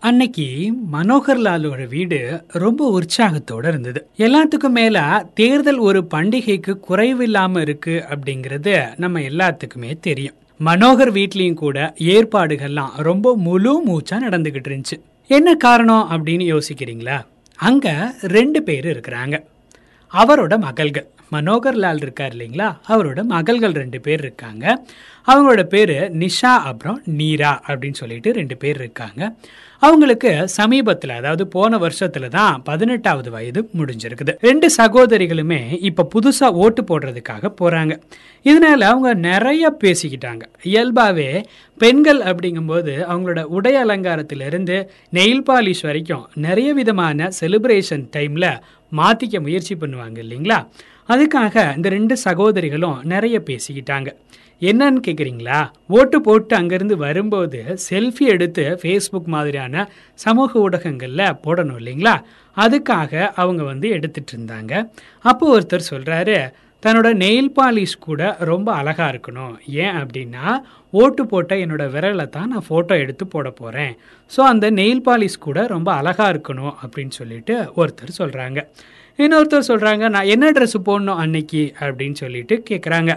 அன்னைக்கு 0.00 0.72
மனோகர்லாலோட 0.92 1.88
வீடு 1.88 2.44
ரொம்ப 2.48 3.00
உற்சாகத்தோட 3.00 3.68
இருந்தது. 3.68 4.08
எல்லாத்துக்கும் 4.16 4.70
மேல 4.70 5.26
தேர்தல் 5.34 5.76
ஒரு 5.76 6.06
பண்டிகைக்கு 6.14 6.78
குறைவில்லாம 6.88 7.60
இருக்கு 7.60 8.04
அப்படிங்கிறது 8.08 8.86
நம்ம 8.96 9.20
எல்லாத்துக்குமே 9.20 10.00
தெரியும். 10.00 10.34
மனோகர் 10.64 11.12
வீட்லயும் 11.12 11.54
கூட 11.54 11.94
ஏற்பாடுகள்லாம் 11.98 12.88
ரொம்ப 12.96 13.36
முழு 13.36 13.82
மூச்சா 13.86 14.14
நடந்துகிட்டு 14.28 14.68
இருந்துச்சு. 14.68 15.00
என்ன 15.26 15.54
காரணம் 15.54 16.06
அப்படின்னு 16.10 16.58
யோசிக்கிறீங்களா? 16.58 17.24
அங்க 17.54 18.14
ரெண்டு 18.20 18.62
பேர் 18.62 18.86
இருக்கிறாங்க. 18.86 19.42
அவரோட 20.12 20.58
மகள்கள். 20.58 21.08
மனோகர்லால் 21.32 21.96
இருக்கார் 21.96 22.34
இல்லைங்களா? 22.34 22.76
அவரோட 22.88 23.22
மகள்கள் 23.22 23.72
ரெண்டு 23.72 24.00
பேர் 24.00 24.18
இருக்காங்க. 24.18 24.84
அவங்களோட 25.26 25.62
பேர் 25.62 26.16
நிஷா 26.18 26.54
அப்புறம் 26.64 27.02
நீரா 27.18 27.58
அப்படின்னு 27.66 27.92
சொல்லிட்டு 27.92 28.32
ரெண்டு 28.32 28.56
பேர் 28.56 28.76
இருக்காங்க. 28.78 29.34
அவங்களுக்கு 29.82 30.48
சமீபத்தில் 30.48 31.10
அதாவது 31.10 31.46
போன 31.46 31.78
வருஷத்துல 31.78 32.28
தான் 32.28 32.62
பதினெட்டாவது 32.62 33.30
வயது 33.30 33.60
முடிஞ்சிருக்குது. 33.78 34.32
ரெண்டு 34.40 34.70
சகோதரிகளுமே 34.76 35.60
இப்ப 35.80 36.08
புதுசா 36.14 36.48
ஓட்டு 36.64 36.82
போடுறதுக்காக 36.82 37.52
போறாங்க. 37.60 37.94
இதனால 38.44 38.80
அவங்க 38.80 39.14
நிறைய 39.14 39.76
பேசிக்கிட்டாங்க. 39.84 40.42
இயல்பாவே 40.64 41.44
பெண்கள் 41.78 42.20
அப்படிங்கும்போது 42.20 42.94
அவங்களோட 43.12 43.42
உடை 43.42 43.74
அலங்காரத்திலிருந்து 43.76 44.88
நெயில் 45.12 45.46
பாலிஷ் 45.48 45.82
வரைக்கும் 45.82 46.28
நிறைய 46.34 46.72
விதமான 46.72 47.30
செலிப்ரேஷன் 47.40 48.06
டைம்ல 48.16 48.46
மாத்திக்க 48.92 49.40
முயற்சி 49.40 49.74
பண்ணுவாங்க 49.74 50.18
இல்லைங்களா? 50.26 50.58
அதுக்காக 51.08 51.76
இந்த 51.76 51.88
ரெண்டு 51.88 52.16
சகோதரிகளும் 52.16 52.98
நிறைய 53.02 53.42
பேசிக்கிட்டாங்க. 53.46 54.08
என்னன்னு 54.60 55.00
கேட்குறீங்களா 55.06 55.58
ஓட்டு 55.98 56.20
போட்டு 56.20 56.54
அங்கேருந்து 56.56 56.96
வரும்போது 57.06 57.60
செல்ஃபி 57.90 58.24
எடுத்து 58.34 58.64
ஃபேஸ்புக் 58.82 59.30
மாதிரியான 59.34 59.84
சமூக 60.24 60.60
ஊடகங்களில் 60.60 61.36
போடணும் 61.44 61.78
இல்லைங்களா? 61.80 62.14
அதுக்காக 62.56 63.30
அவங்க 63.42 63.62
வந்து 63.62 63.88
எடுத்துட்டு 63.88 64.32
இருந்தாங்க. 64.36 64.72
அப்போ 65.20 65.44
ஒருத்தர் 65.54 65.90
சொல்கிறாரு 65.92 66.36
தன்னோட 66.82 67.08
நெயில் 67.22 67.50
பாலிஷ் 67.56 67.96
கூட 68.00 68.36
ரொம்ப 68.50 68.68
அழகாக 68.72 69.08
இருக்கணும். 69.12 69.54
ஏன் 69.84 69.96
அப்படின்னா 70.02 70.44
ஓட்டு 70.90 71.22
போட்ட 71.26 71.54
என்னோட 71.54 71.84
விரலை 71.94 72.28
தான் 72.28 72.48
நான் 72.48 72.66
ஃபோட்டோ 72.68 72.94
எடுத்து 73.04 73.26
போட 73.26 73.50
போகிறேன் 73.50 73.92
ஸோ 74.36 74.40
அந்த 74.52 74.70
நெயில் 74.70 75.04
பாலிஷ் 75.08 75.44
கூட 75.48 75.66
ரொம்ப 75.66 75.90
அழகாக 75.92 76.32
இருக்கணும். 76.34 76.74
அப்படின்னு 76.82 77.14
சொல்லிட்டு 77.20 77.56
ஒருத்தர் 77.76 78.18
சொல்கிறாங்க 78.18 78.62
இன்னொருத்தர் 79.18 79.68
சொல்கிறாங்க 79.68 80.08
நான் 80.08 80.24
என்ன 80.24 80.50
ட்ரெஸ் 80.50 80.76
போடணும் 80.84 81.14
அன்னைக்கு? 81.14 81.72
அப்படின்னு 81.80 82.12
சொல்லிட்டு 82.12 82.62
கேட்குறாங்க 82.70 83.12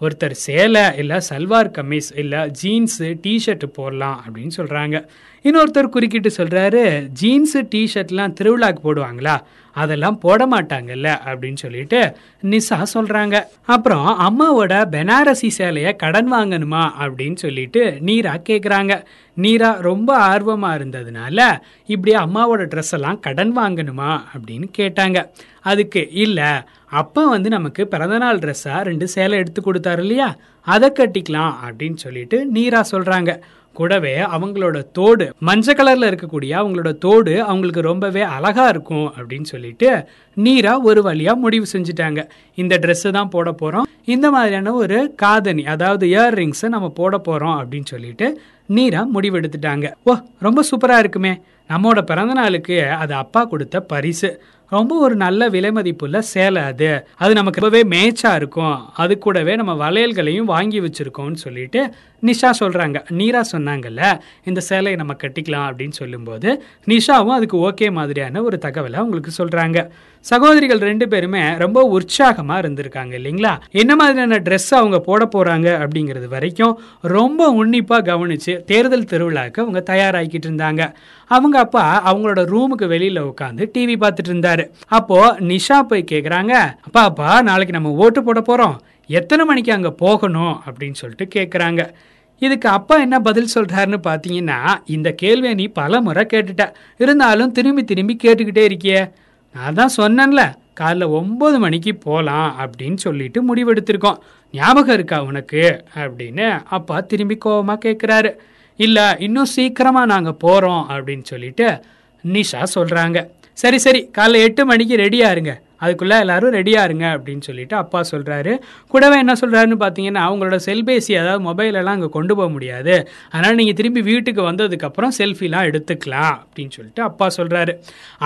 ஒருத்தர் 0.00 0.30
சேலை 0.30 0.96
இல்லை 0.98 1.16
சல்வார் 1.30 1.70
கமீஸ் 1.70 2.10
இல்லை 2.16 2.38
ஜீன்ஸு 2.62 3.08
டிஷர்ட்டு 3.22 3.68
போடலாம் 3.72 4.24
அப்படின்னு 4.26 4.50
சொல்கிறாங்க 4.56 4.96
இன்னொருத்தர் 5.44 5.92
குறுக்கிட்டு 5.94 6.30
சொல்கிறாரு 6.36 6.82
ஜீன்ஸு 7.20 7.60
டிஷர்ட்லாம் 7.72 8.34
திருவிழாக்கு 8.40 8.80
போடுவாங்களா? 8.84 9.36
அதெல்லாம் 9.72 10.18
போட 10.18 10.46
மாட்டாங்கல்ல 10.46 11.08
அப்படின்னு 11.24 11.54
சொல்லிட்டு 11.54 12.16
நிசா 12.42 12.82
சொல்கிறாங்க 12.94 13.42
அப்புறம் 13.64 14.06
அம்மாவோட 14.18 14.72
பெனாரசி 14.94 15.48
சேலையை 15.48 15.96
கடன் 15.96 16.32
வாங்கணுமா 16.32 16.82
அப்படின்னு 17.00 17.36
சொல்லிட்டு 17.36 17.98
நீரா 18.06 18.34
கேட்குறாங்க 18.48 19.04
நீரா 19.36 19.80
ரொம்ப 19.80 20.16
ஆர்வமாக 20.16 20.78
இருந்ததுனால 20.78 21.40
இப்படி 21.86 22.16
அம்மாவோட 22.16 22.64
ட்ரெஸ் 22.74 22.90
எல்லாம் 22.90 23.20
கடன் 23.20 23.56
வாங்கணுமா 23.58 24.20
அப்படின்னு 24.34 24.68
கேட்டாங்க. 24.78 25.26
அதுக்கு 25.60 26.08
இல்லை 26.10 26.50
அப்பா 26.86 27.24
வந்து 27.28 27.48
நமக்கு 27.48 27.86
பிறந்தநாள் 27.86 28.38
ட்ரெஸ்ஸாக 28.38 28.82
ரெண்டு 28.82 29.08
சேலை 29.08 29.38
எடுத்து 29.38 29.62
கொடுத்தாரு 29.62 29.98
இல்லையா? 29.98 30.36
அதை 30.60 30.90
கட்டிக்கலாம் 30.90 31.54
அப்படின்னு 31.66 31.96
சொல்லிட்டு 31.96 32.50
நீரா 32.52 32.80
சொல்கிறாங்க 32.90 33.40
கூடவே 33.78 34.14
அவங்களோட 34.36 34.78
தோடு 34.98 35.26
மஞ்சள் 35.48 35.78
கலர்ல 35.78 36.08
இருக்கக்கூடிய 36.10 36.52
அவங்களோட 36.60 36.90
தோடு 37.04 37.34
அவங்களுக்கு 37.50 37.82
ரொம்பவே 37.90 38.22
அழகா 38.36 38.66
இருக்கும் 38.74 39.08
அப்படின்னு 39.18 39.48
சொல்லிட்டு 39.52 39.90
நீரா 40.36 40.74
ஒரு 40.88 41.00
வழியா 41.08 41.32
முடிவு 41.44 41.66
செஞ்சுட்டாங்க. 41.72 42.20
இந்த 42.62 42.74
ட்ரெஸ்ஸு 42.82 43.10
தான் 43.18 43.32
போட 43.34 43.48
போறோம். 43.62 43.88
இந்த 44.14 44.26
மாதிரியான 44.34 44.74
ஒரு 44.82 44.98
காதணி 45.22 45.64
அதாவது 45.74 46.06
இயர் 46.12 46.36
ரிங்ஸை 46.40 46.68
நம்ம 46.74 46.90
போட 47.00 47.16
போறோம் 47.28 47.56
அப்படின்னு 47.60 47.92
சொல்லிட்டு 47.94 48.28
நீரா 48.76 49.02
முடிவெடுத்துட்டாங்க 49.14 49.86
ஓ 50.04 50.14
ரொம்ப 50.46 50.62
சூப்பரா 50.70 50.98
இருக்குமே. 51.04 51.34
நம்மோட 51.72 52.00
பிறந்த 52.10 52.32
நாளுக்கு 52.32 52.76
அது 53.02 53.14
அப்பா 53.22 53.40
கொடுத்த 53.44 53.80
பரிசு. 53.92 54.30
ரொம்ப 54.72 54.92
ஒரு 55.04 55.14
நல்ல 55.22 55.42
விலை 55.54 55.70
மதிப்புள்ள 55.76 56.18
சேலை 56.30 56.62
அது. 56.70 56.88
அது 57.22 57.32
நமக்கு 57.38 57.62
ரொம்பவே 57.64 57.82
மேய்ச்சா 57.92 58.30
இருக்கும். 58.40 58.76
அது 59.02 59.14
கூடவே 59.24 59.52
நம்ம 59.60 59.72
வளையல்களையும் 59.82 60.50
வாங்கி 60.54 60.78
வச்சிருக்கோம்னு 60.80 61.40
சொல்லிட்டு 61.44 61.80
நிஷா 62.22 62.50
சொல்கிறாங்க 62.60 62.98
நீரா 63.10 63.40
சொன்னாங்கல்ல 63.52 64.20
இந்த 64.44 64.60
சேலையை 64.60 64.96
நம்ம 64.96 65.14
கட்டிக்கலாம் 65.22 65.66
அப்படின்னு 65.68 65.90
சொல்லும்போது 65.90 66.62
நிஷாவும் 66.86 67.36
அதுக்கு 67.36 67.70
ஓகே 67.70 67.92
மாதிரியான 67.92 68.42
ஒரு 68.42 68.58
தகவலை 68.62 68.98
உங்களுக்கு 68.98 69.32
சொல்கிறாங்க 69.38 69.88
சகோதரிகள் 70.20 70.78
ரெண்டு 70.78 71.08
பேருமே 71.08 71.56
ரொம்ப 71.56 71.82
உற்சாகமாக 71.82 72.68
இருந்திருக்காங்க 72.68 73.12
இல்லைங்களா? 73.18 73.58
என்ன 73.70 73.96
மாதிரியான 73.96 74.38
ட்ரெஸ் 74.38 74.74
அவங்க 74.74 75.00
போட 75.00 75.28
போகிறாங்க 75.36 75.68
அப்படிங்கிறது 75.82 76.28
வரைக்கும் 76.28 76.78
ரொம்ப 77.00 77.50
உன்னிப்பாக 77.50 78.12
கவனிச்சு 78.12 78.64
தேர்தல் 78.64 79.04
திருவிழாக்கு 79.04 79.60
அவங்க 79.60 79.82
தயாராகிக்கிட்டு 79.86 80.48
இருந்தாங்க. 80.50 80.92
அவங்க 81.26 81.58
அப்பா 81.58 82.14
அவங்களோட 82.14 82.42
ரூமுக்கு 82.44 82.86
வெளியில் 82.86 83.22
உட்காந்து 83.22 83.70
டிவி 83.78 83.96
பார்த்துட்டு 84.04 84.32
இருந்தாரு. 84.34 84.66
அப்போது 84.86 85.46
நிஷா 85.46 85.80
போய் 85.80 86.10
கேட்குறாங்க 86.10 86.54
அப்பா 86.80 87.02
அப்பா 87.02 87.42
நாளைக்கு 87.42 87.72
நம்ம 87.72 87.90
ஓட்டு 87.90 88.22
போட 88.22 88.40
போகிறோம் 88.40 88.80
எத்தனை 89.06 89.44
மணிக்கு 89.44 89.72
அங்கே 89.72 89.88
போகணும்? 89.88 90.60
அப்படின்னு 90.66 90.92
சொல்லிட்டு 90.92 91.40
கேட்குறாங்க 91.40 91.94
இதுக்கு 92.38 92.68
அப்பா 92.68 92.96
என்ன 92.96 93.20
பதில் 93.20 93.54
சொல்கிறாருன்னு 93.54 93.98
பார்த்தீங்கன்னா 94.06 94.58
இந்த 94.86 95.12
கேள்வியை 95.12 95.54
நீ 95.54 95.66
பல 95.66 96.00
முறை 96.00 96.26
கேட்டுட்ட. 96.32 96.72
இருந்தாலும் 96.96 97.52
திரும்பி 97.52 97.84
திரும்பி 97.84 98.16
கேட்டுக்கிட்டே 98.24 98.64
இருக்கியே. 98.70 99.10
நான் 99.52 99.74
தான் 99.74 99.96
சொன்னேன்ல 99.96 100.42
காலைல 100.80 101.06
ஒம்பது 101.20 101.58
மணிக்கு 101.58 101.94
போகலாம் 101.96 102.58
அப்படின்னு 102.58 102.94
சொல்லிட்டு 102.94 103.42
முடிவெடுத்திருக்கோம். 103.48 104.18
ஞாபகம் 104.52 104.94
இருக்கா 104.94 105.22
உனக்கு? 105.22 105.84
அப்படின்னு 105.94 106.62
அப்பா 106.68 107.00
திரும்பி 107.00 107.36
கோபமாக 107.36 107.78
கேட்குறாரு 107.88 108.30
இல்லை 108.76 109.14
இன்னும் 109.18 109.44
சீக்கிரமாக 109.44 110.06
நாங்கள் 110.06 110.38
போகிறோம் 110.38 110.88
அப்படின்னு 110.88 111.22
சொல்லிட்டு 111.22 111.82
நிஷா 112.24 112.62
சொல்கிறாங்க 112.74 113.18
சரி 113.52 113.78
சரி 113.78 114.10
காலைல 114.18 114.42
எட்டு 114.46 114.64
மணிக்கு 114.66 114.96
ரெடியாக 114.96 115.30
இருங்க. 115.30 115.52
அதுக்குள்ளே 115.80 116.18
எல்லாரும் 116.18 116.52
ரெடியாக 116.52 116.88
இருங்க 116.88 117.06
அப்படின்னு 117.16 117.46
சொல்லிட்டு 117.48 117.76
அப்பா 117.76 118.00
சொல்கிறாரு 118.10 118.52
கூடவே 118.88 119.18
என்ன 119.18 119.36
சொல்கிறாருன்னு 119.40 119.78
பார்த்தீங்கன்னா 119.84 120.22
அவங்களோட 120.28 120.58
செல்பேசி 120.66 121.12
அதாவது 121.20 121.42
மொபைலெல்லாம் 121.48 121.96
அங்கே 121.98 122.08
கொண்டு 122.08 122.36
போக 122.36 122.48
முடியாது. 122.48 122.94
அதனால் 123.30 123.54
நீங்கள் 123.54 123.78
திரும்பி 123.80 124.00
வீட்டுக்கு 124.10 124.42
வந்ததுக்கப்புறம் 124.50 125.14
செல்ஃபிலாம் 125.18 125.68
எடுத்துக்கலாம் 125.70 126.36
அப்படின்னு 126.40 126.74
சொல்லிட்டு 126.78 127.02
அப்பா 127.02 127.28
சொல்கிறாரு 127.36 127.74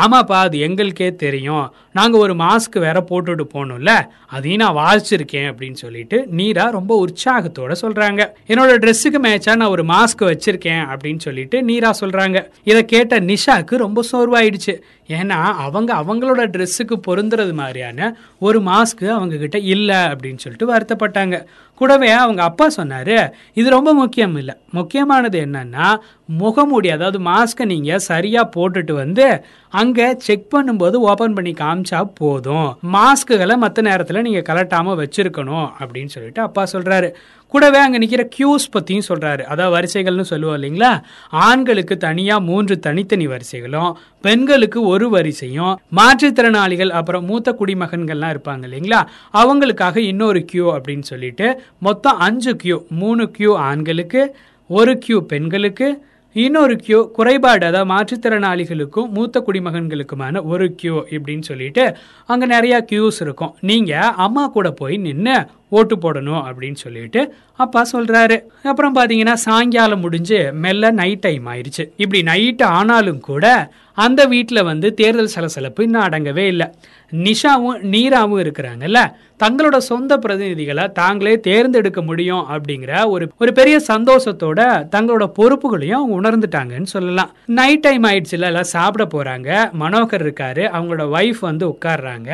ஆமாப்பா 0.04 0.38
அது 0.46 0.58
எங்களுக்கே 0.58 1.10
தெரியும். 1.24 1.66
நாங்கள் 1.92 2.20
ஒரு 2.20 2.34
மாஸ்க் 2.34 2.76
வேற 2.78 2.98
போட்டுட்டு 3.10 3.44
போகணும்ல 3.54 3.92
அதையும் 4.36 4.62
நான் 4.62 4.76
வாசிச்சிருக்கேன் 4.76 5.48
அப்படின்னு 5.52 5.78
சொல்லிட்டு 5.84 6.18
நீரா 6.38 6.64
ரொம்ப 6.70 6.92
உற்சாகத்தோட 7.06 7.72
சொல்கிறாங்க 7.82 8.20
என்னோட 8.48 8.72
ட்ரெஸ்ஸுக்கு 8.84 9.20
மேட்சாக 9.26 9.56
நான் 9.62 9.74
ஒரு 9.76 9.84
மாஸ்க் 9.84 10.24
வச்சிருக்கேன் 10.30 10.82
அப்படின்னு 10.92 11.22
சொல்லிட்டு 11.26 11.58
நீரா 11.70 11.90
சொல்கிறாங்க 12.00 12.38
இதை 12.70 12.84
கேட்ட 12.84 13.20
நிஷாக்கு 13.20 13.76
ரொம்ப 13.76 14.00
சோர்வாயிடுச்சு. 14.12 14.74
ஏன்னா 15.18 15.38
அவங்க 15.64 15.90
அவங்களோட 16.02 16.42
ட்ரெஸ்ஸுக்கு 16.54 16.96
பொருந்துறது 17.06 17.52
மாதிரியான 17.60 18.08
ஒரு 18.46 18.58
மாஸ்க் 18.70 19.04
அவங்க 19.16 19.34
கிட்ட 19.42 19.58
இல்லை 19.74 20.00
அப்படின்னு 20.12 20.42
சொல்லிட்டு 20.44 20.72
வருத்தப்பட்டாங்க. 20.72 21.36
கூடவே 21.80 22.10
அவங்க 22.22 22.40
அப்பா 22.48 22.66
சொன்னார் 22.78 23.16
இது 23.60 23.68
ரொம்ப 23.76 23.90
முக்கியம் 24.00 24.36
இல்லை. 24.40 24.54
முக்கியமானது 24.78 25.38
என்னன்னா 25.46 25.86
முகமூடி 26.40 26.88
அதாவது 26.96 27.18
மாஸ்கை 27.30 27.64
நீங்கள் 27.72 28.04
சரியாக 28.10 28.52
போட்டுட்டு 28.56 28.92
வந்து 29.02 29.26
அங்கே 29.72 30.06
செக் 30.26 30.46
பண்ணும்போது 30.54 30.96
ஓப்பன் 31.10 31.36
பண்ணி 31.36 31.52
காமிச்சா 31.60 32.00
போதும். 32.20 32.70
மாஸ்க்குகளை 32.96 33.56
மற்ற 33.64 33.82
நேரத்தில் 33.88 34.24
நீங்கள் 34.28 34.46
கலட்டாமல் 34.50 35.00
வச்சுருக்கணும் 35.02 35.68
அப்படின்னு 35.80 36.14
சொல்லிட்டு 36.16 36.42
அப்பா 36.48 36.64
சொல்கிறாரு 36.74 37.10
கூடவே 37.52 37.78
அங்கே 37.84 37.98
நிற்கிற 38.02 38.24
கியூஸ் 38.36 38.66
பற்றியும் 38.74 39.06
சொல்கிறாரு 39.08 39.42
அதாவது 39.52 39.74
வரிசைகள்னு 39.76 40.26
சொல்லுவோம் 40.32 40.56
இல்லைங்களா? 40.58 40.92
ஆண்களுக்கு 41.46 41.96
தனியாக 42.06 42.46
மூன்று 42.48 42.76
தனித்தனி 42.86 43.26
வரிசைகளும் 43.32 43.90
பெண்களுக்கு 44.26 44.78
ஒரு 44.92 45.08
வரிசையும் 45.16 45.74
மாற்றுத்திறனாளிகள் 45.98 46.94
அப்புறம் 47.00 47.26
மூத்த 47.30 47.56
குடிமகன்கள்லாம் 47.60 48.32
இருப்பாங்க 48.34 48.64
இல்லைங்களா? 48.68 49.00
அவங்களுக்காக 49.40 49.96
இன்னொரு 50.12 50.42
கியூ 50.52 50.66
அப்படின்னு 50.76 51.06
சொல்லிட்டு 51.12 51.48
மொத்தம் 51.88 52.20
அஞ்சு 52.28 52.54
கியூ 52.62 52.78
மூணு 53.02 53.24
கியூ 53.36 53.52
ஆண்களுக்கு 53.70 54.22
ஒரு 54.70 54.94
கியூ 55.04 55.20
பெண்களுக்கு 55.32 55.86
இன்னொரு 56.36 56.74
கியூ 56.84 56.98
குறைபாடு 57.16 57.64
அதாவது 57.68 57.88
மாற்றுத்திறனாளிகளுக்கும் 57.90 59.08
மூத்த 59.16 59.42
குடிமகன்களுக்குமான 59.46 60.42
ஒரு 60.52 60.66
கியூ 60.80 60.94
இப்படின்னு 61.16 61.44
சொல்லிட்டு 61.48 61.84
அங்கே 62.30 62.46
நிறையா 62.54 62.78
கியூஸ் 62.90 63.18
இருக்கும். 63.24 63.52
நீங்கள் 63.70 64.14
அம்மா 64.26 64.44
கூட 64.54 64.70
போய் 64.80 64.96
நின்று 65.06 65.36
ஓட்டு 65.78 65.96
போடணும் 65.96 66.42
அப்படின்னு 66.48 66.80
சொல்லிட்டு 66.84 67.20
அப்பா 67.64 67.82
சொல்கிறாரு 67.92 68.36
அப்புறம் 68.62 68.96
பார்த்தீங்கன்னா 68.96 69.36
சாயங்காலம் 69.46 70.04
முடிஞ்சு 70.06 70.40
மெல்ல 70.64 70.90
நைட் 71.00 71.24
டைம் 71.26 71.46
ஆயிடுச்சு 71.46 71.84
இப்படி 71.96 72.22
நைட் 72.22 72.64
ஆனாலும் 72.78 73.22
கூட 73.30 73.46
அந்த 73.98 74.20
வீட்டில் 74.24 74.62
வந்து 74.62 74.88
தேர்தல் 74.94 75.34
சலசலப்பு 75.34 75.84
இன்னும் 75.84 76.04
அடங்கவே 76.04 76.44
இல்லை. 76.52 76.66
நிஷாவும் 77.12 77.80
நீராவும் 77.94 78.42
இருக்கிறாங்கல்ல 78.44 79.00
தங்களோட 79.42 79.76
சொந்த 79.88 80.12
பிரதிநிதிகளை 80.16 80.84
தாங்களே 80.92 81.34
தேர்ந்தெடுக்க 81.40 82.00
முடியும் 82.02 82.44
அப்படிங்கிற 82.50 82.92
ஒரு 83.06 83.24
ஒரு 83.38 83.52
பெரிய 83.52 83.76
சந்தோஷத்தோட 83.88 84.60
தங்களோட 84.94 85.26
பொறுப்புகளையும் 85.38 86.00
அவங்க 86.00 86.16
உணர்ந்துட்டாங்கன்னு 86.20 86.92
சொல்லலாம். 86.94 87.32
நைட் 87.58 87.84
டைம் 87.86 88.04
ஆயிடுச்சுல 88.04 88.50
எல்லாம் 88.52 88.72
சாப்பிட 88.76 89.06
போகிறாங்க 89.14 89.50
மனோகர் 89.80 90.24
இருக்காரு 90.26 90.64
அவங்களோட 90.76 91.06
ஒய்ஃப் 91.18 91.42
வந்து 91.50 91.66
உட்காடுறாங்க 91.68 92.30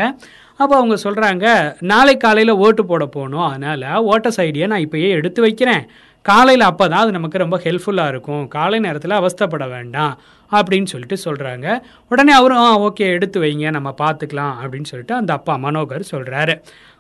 அப்போ 0.58 0.74
அவங்க 0.76 0.96
சொல்கிறாங்க 1.04 1.46
நாளை 1.92 2.16
காலையில் 2.16 2.60
ஓட்டு 2.64 2.82
போட 2.86 3.06
போகணும். 3.06 3.46
அதனால் 3.52 3.86
ஓட்டர்ஸ் 4.12 4.40
ஐடியை 4.46 4.66
நான் 4.72 4.84
இப்போயே 4.86 5.08
எடுத்து 5.18 5.40
வைக்கிறேன். 5.40 5.84
காலையில் 6.22 6.64
அப்போ 6.70 6.84
தான் 6.88 7.02
அது 7.02 7.12
நமக்கு 7.16 7.38
ரொம்ப 7.38 7.56
ஹெல்ப்ஃபுல்லாக 7.64 8.12
இருக்கும். 8.12 8.48
காலை 8.48 8.78
நேரத்தில் 8.78 9.20
அவஸ்தைப்பட 9.20 9.68
வேண்டாம். 9.68 10.14
அப்படின்னு 10.50 10.90
சொல்லிட்டு 10.92 11.16
சொல்கிறாங்க 11.24 11.66
உடனே 12.08 12.32
அவரும் 12.32 12.58
ஆ 12.58 12.68
ஓகே 12.80 13.06
எடுத்து 13.16 13.38
வைங்க. 13.42 13.70
நம்ம 13.70 13.94
பார்த்துக்கலாம் 14.02 14.54
அப்படின்னு 14.62 14.90
சொல்லிட்டு 14.92 15.14
அந்த 15.14 15.32
அப்பா 15.32 15.54
மனோகர் 15.66 16.04
சொல்கிறாரு 16.14 16.56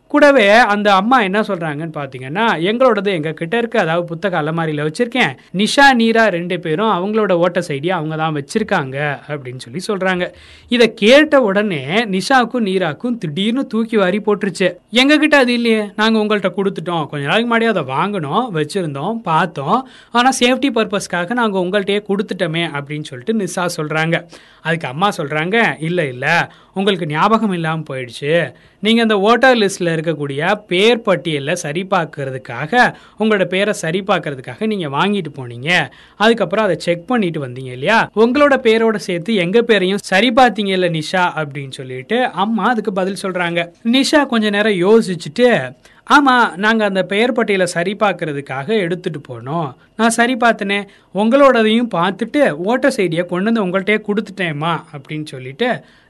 கூடவே 0.08 0.46
அந்த 0.74 0.94
அம்மா 0.94 1.16
என்ன 1.20 1.40
சொல்றாங்கன்னு 1.40 1.94
பார்த்தீங்கன்னா 1.96 2.44
எங்களோடது 2.68 3.10
எங்க 3.18 3.32
கிட்ட 3.32 3.58
இருக்கு. 3.58 3.78
அதாவது 3.78 4.06
புத்தக 4.06 4.36
அலமாரியில் 4.38 4.82
வச்சிருக்கேன். 4.86 5.32
நிஷா 5.56 5.86
நீரா 6.00 6.28
ரெண்டு 6.28 6.60
பேரும் 6.60 6.92
அவங்களோட 6.96 7.32
ஓட்ட 7.32 7.60
சைடியை 7.60 7.88
அவங்க 7.88 8.16
தான் 8.16 8.36
வச்சிருக்காங்க 8.38 8.96
அப்படின்னு 9.28 9.56
சொல்லி 9.56 9.80
சொல்றாங்க. 9.88 10.26
இதை 10.68 10.94
கேட்ட 10.94 11.42
உடனே 11.42 11.82
நிஷாக்கும் 12.14 12.66
நீராக்கும் 12.68 13.18
திடீர்னு 13.18 13.66
தூக்கி 13.66 13.96
வாரி 13.96 14.18
போட்டுருச்சு. 14.18 14.70
எங்க 14.90 15.18
கிட்ட 15.18 15.36
அது 15.36 15.52
இல்லையே. 15.52 15.82
நாங்க 15.96 16.18
உங்கள்கிட்ட 16.18 16.52
கொடுத்துட்டோம். 16.58 17.06
கொஞ்ச 17.06 17.26
நாளைக்கு 17.26 17.50
முன்னாடி 17.50 17.68
அதை 17.74 17.82
வாங்கினோம் 17.94 18.46
வச்சிருந்தோம் 18.58 19.18
பார்த்தோம். 19.22 19.88
ஆனா 20.10 20.30
சேஃப்டி 20.40 20.70
பர்பஸ்க்காக 20.78 21.32
நாங்க 21.32 21.58
உங்கள்கிட்டயே 21.58 22.02
கொடுத்துட்டோமே 22.08 22.64
அப்படின்னு 22.78 23.04
சொல்லிட்டு 23.04 23.34
நிஷா 23.44 23.66
சொல்றாங்க. 23.76 24.16
அதுக்கு 24.62 24.88
அம்மா 24.88 25.08
சொல்றாங்க 25.16 25.76
இல்ல 25.80 26.06
இல்ல. 26.06 26.26
உங்களுக்கு 26.74 27.06
ஞாபகம் 27.06 27.52
இல்லாமல் 27.52 27.86
போயிடுச்சு. 27.90 28.32
நீங்கள் 28.82 29.02
அந்த 29.02 29.16
ஓட்டர் 29.18 29.56
லிஸ்ட்டில் 29.58 29.92
இருக்கக்கூடிய 29.94 30.56
பேர் 30.66 31.00
பட்டியலில் 31.00 31.60
சரி 31.62 31.82
பார்க்கறதுக்காக 31.90 32.72
உங்களோட 33.18 33.44
பேரை 33.44 33.72
சரி 33.72 34.00
பார்க்கறதுக்காக 34.00 34.66
நீங்கள் 34.66 34.90
வாங்கிட்டு 34.90 35.30
போனீங்க. 35.38 35.70
அதுக்கப்புறம் 36.16 36.64
அதை 36.64 36.76
செக் 36.78 37.06
பண்ணிட்டு 37.06 37.46
வந்தீங்க 37.46 37.72
இல்லையா? 37.72 37.98
உங்களோட 38.16 38.56
பேரோட 38.66 38.96
சேர்த்து 38.96 39.34
எங்கள் 39.34 39.64
பேரையும் 39.64 40.04
சரி 40.04 40.30
பார்த்தீங்கல்ல 40.30 40.90
நிஷா 40.98 41.24
அப்படின்னு 41.40 41.70
சொல்லிட்டு 41.70 42.30
அம்மா 42.30 42.68
அதுக்கு 42.68 42.92
பதில் 42.92 43.22
சொல்கிறாங்க 43.22 43.68
நிஷா 43.84 44.26
கொஞ்ச 44.26 44.50
நேரம் 44.50 44.80
யோசிச்சுட்டு 44.86 45.48
ஆமாம் 46.06 46.52
நாங்கள் 46.56 46.86
அந்த 46.86 47.02
பெயர் 47.02 47.32
பட்டியலை 47.32 47.66
சரி 47.66 47.92
பார்க்கறதுக்காக 48.00 48.68
எடுத்துகிட்டு 48.84 49.20
போனோம். 49.28 49.66
நான் 49.96 50.10
சரி 50.10 50.34
பார்த்தினேன் 50.34 50.86
உங்களோடதையும் 51.14 51.90
பார்த்துட்டு 51.94 52.42
ஓட்டர் 52.64 52.94
சைடியை 52.96 53.24
கொண்டு 53.26 53.50
வந்து 53.50 53.64
உங்கள்கிட்டயே 53.64 53.98
கொடுத்துட்டேம்மா 54.06 54.72
அப்படின்னு 54.92 55.24
சொல்லிட்டு 55.24 55.68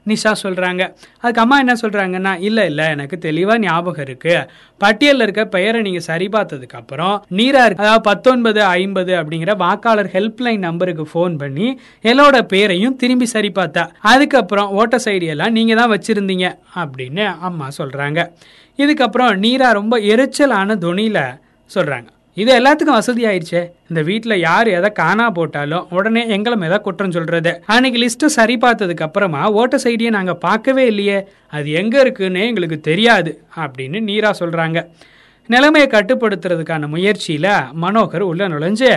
நிஷா 0.09 0.31
சொல்கிறாங்க 0.43 0.83
அதுக்கு 1.19 1.41
அம்மா 1.41 1.59
என்ன 1.59 1.75
சொல்கிறாங்கன்னா 1.81 2.39
இல்லை 2.39 2.65
இல்லை 2.65 2.85
எனக்கு 2.87 3.17
தெளிவாக 3.17 3.59
ஞாபகம் 3.59 4.05
இருக்குது 4.05 4.47
பட்டியலில் 4.81 5.21
இருக்க 5.21 5.45
பெயரை 5.45 5.81
நீங்கள் 5.81 6.01
சரி 6.01 6.27
பார்த்ததுக்கப்புறம் 6.27 7.15
நீரா 7.31 7.63
இருக்கு 7.65 7.83
அதாவது 7.83 8.01
பத்தொன்பது 8.01 8.63
ஐம்பது 8.63 9.13
அப்படிங்கிற 9.13 9.57
வாக்காளர் 9.57 10.11
ஹெல்ப்லைன் 10.13 10.59
நம்பருக்கு 10.59 11.05
ஃபோன் 11.13 11.37
பண்ணி 11.37 11.79
எல்லோட 12.03 12.41
பேரையும் 12.41 12.95
திரும்பி 12.95 13.25
சரி 13.25 13.51
பார்த்தா. 13.55 13.83
அதுக்கப்புறம் 14.01 14.69
ஓட்டர் 14.69 15.07
எல்லாம் 15.29 15.51
நீங்கள் 15.51 15.77
தான் 15.77 15.91
வச்சுருந்தீங்க 15.91 16.47
அப்படின்னு 16.75 17.25
அம்மா 17.41 17.67
சொல்கிறாங்க 17.77 18.19
இதுக்கப்புறம் 18.77 19.33
நீரா 19.37 19.71
ரொம்ப 19.71 19.97
எரிச்சலான 19.97 20.77
துணியில் 20.77 21.23
சொல்கிறாங்க 21.69 22.09
இது 22.41 22.51
எல்லாத்துக்கும் 22.57 22.97
வசதி 22.97 23.21
ஆயிடுச்சே 23.29 23.61
இந்த 23.89 24.01
வீட்டில் 24.09 24.35
யார் 24.47 24.67
எதை 24.77 24.89
காணா 24.99 25.25
போட்டாலும் 25.37 25.85
உடனே 25.97 26.21
எங்களை 26.35 26.55
எதை 26.67 26.77
குற்றம் 26.87 27.13
சொல்றது. 27.15 27.51
அன்னைக்கு 27.73 27.99
லிஸ்ட்டை 28.03 28.27
சரி 28.35 28.55
பார்த்ததுக்கு 28.63 29.05
அப்புறமா 29.07 29.41
ஓட்டர் 29.59 29.81
சைடியை 29.85 30.11
நாங்கள் 30.17 30.39
பார்க்கவே 30.45 30.83
இல்லையே. 30.91 31.17
அது 31.55 31.67
எங்கே 31.81 31.97
இருக்குன்னு 32.05 32.41
எங்களுக்கு 32.49 32.77
தெரியாது 32.89 33.31
அப்படின்னு 33.63 33.99
நீரா 34.09 34.31
சொல்கிறாங்க 34.41 34.81
நிலைமையை 35.49 35.87
கட்டுப்படுத்துறதுக்கான 35.95 36.87
முயற்சியில் 36.95 37.51
மனோகர் 37.83 38.25
உள்ள 38.31 38.49
நுழைஞ்சு 38.53 38.91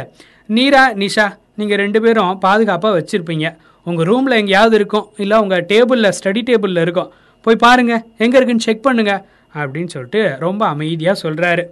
நீரா 0.56 0.82
நிஷா 1.02 1.26
நீங்கள் 1.60 1.80
ரெண்டு 1.82 1.98
பேரும் 2.04 2.34
பாதுகாப்பாக 2.46 2.92
வச்சுருப்பீங்க. 2.98 3.46
உங்கள் 3.86 4.08
ரூமில் 4.10 4.38
எங்கேயாவது 4.40 4.76
இருக்கும் 4.80 5.06
இல்லை 5.22 5.38
உங்கள் 5.44 5.64
டேபிளில் 5.72 6.14
ஸ்டடி 6.18 6.42
டேபிளில் 6.50 6.82
இருக்கும். 6.86 7.08
போய் 7.46 7.62
பாருங்கள் 7.64 8.02
எங்கே 8.24 8.36
இருக்குன்னு 8.38 8.66
செக் 8.66 8.86
பண்ணுங்கள் 8.88 9.22
அப்படின்னு 9.54 9.92
சொல்லிட்டு 9.94 10.20
ரொம்ப 10.44 10.62
அமைதியாக 10.74 11.16
சொல்கிறாரு 11.24 11.64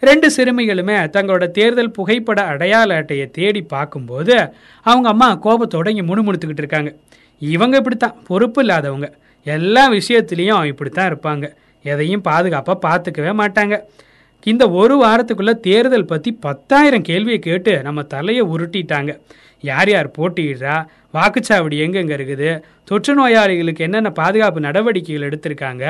ரெண்டு 0.00 0.28
சிறுமிகளுமே 0.36 0.96
தங்களோட 1.16 1.50
தேர்தல் 1.50 1.90
புகைப்பட 1.90 2.42
அடையாள 2.42 2.94
அட்டையை 2.94 3.26
தேடி 3.30 3.62
பார்க்கும்போது 3.62 4.52
அவங்க 4.82 5.08
அம்மா 5.08 5.28
கோபத்தோட 5.42 5.88
இங்கே 5.88 6.14
முணுமுணுத்துக்கிட்டு 6.14 6.62
இருக்காங்க. 6.64 6.94
இவங்க 7.38 7.76
இப்படித்தான் 7.76 8.16
பொறுப்பு 8.26 8.60
இல்லாதவங்க. 8.64 9.12
எல்லா 9.44 9.92
விஷயத்துலேயும் 9.92 10.64
இப்படித்தான் 10.64 11.10
இருப்பாங்க. 11.12 11.52
எதையும் 11.82 12.20
பாதுகாப்பாக 12.20 12.78
பார்த்துக்கவே 12.88 13.32
மாட்டாங்க. 13.42 13.74
இந்த 14.46 14.64
ஒரு 14.70 14.94
வாரத்துக்குள்ளே 15.04 15.54
தேர்தல் 15.60 16.10
பற்றி 16.12 16.32
பத்தாயிரம் 16.32 17.06
கேள்வியை 17.08 17.38
கேட்டு 17.38 17.82
நம்ம 17.82 18.02
தலையை 18.02 18.42
உருட்டிட்டாங்க. 18.42 19.12
யார் 19.60 19.90
யார் 19.90 20.08
போட்டியிடுறா? 20.18 20.76
வாக்குச்சாவடி 21.16 21.76
எங்கெங்கே 21.84 22.14
இருக்குது? 22.16 22.50
தொற்று 22.84 23.12
நோயாளிகளுக்கு 23.14 23.84
என்னென்ன 23.86 24.10
பாதுகாப்பு 24.10 24.60
நடவடிக்கைகள் 24.60 25.26
எடுத்திருக்காங்க? 25.28 25.84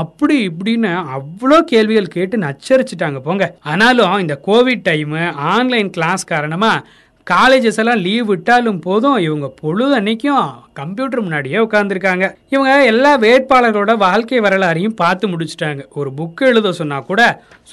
அப்படி 0.00 0.36
இப்படின்னு 0.48 0.90
அவ்வளோ 1.16 1.58
கேள்விகள் 1.72 2.14
கேட்டு 2.16 2.38
நச்சரிச்சிட்டாங்க 2.38 3.20
போங்க. 3.28 3.46
ஆனாலும் 3.62 4.18
இந்த 4.24 4.40
கோவிட் 4.46 4.86
டைமு 4.90 5.32
ஆன்லைன் 5.54 5.90
கிளாஸ் 5.90 6.24
காரணமாக 6.24 6.84
காலேஜஸ் 7.30 7.78
எல்லாம் 7.82 8.02
லீவ் 8.06 8.26
விட்டாலும் 8.30 8.78
போதும். 8.86 9.16
இவங்க 9.26 9.46
பொழுது 9.60 9.94
அன்னைக்கும் 9.98 10.50
கம்ப்யூட்டர் 10.80 11.24
முன்னாடியே 11.24 11.58
உட்காந்துருக்காங்க 11.64 12.24
இவங்க 12.54 12.72
எல்லா 12.92 13.12
வேட்பாளர்களோட 13.24 13.94
வாழ்க்கை 14.04 14.40
வரலாறையும் 14.40 14.96
பார்த்து 15.02 15.30
முடிச்சுட்டாங்க. 15.32 15.82
ஒரு 15.98 16.12
புக் 16.18 16.42
எழுத 16.50 16.72
சொன்னா 16.80 16.98
கூட 17.10 17.22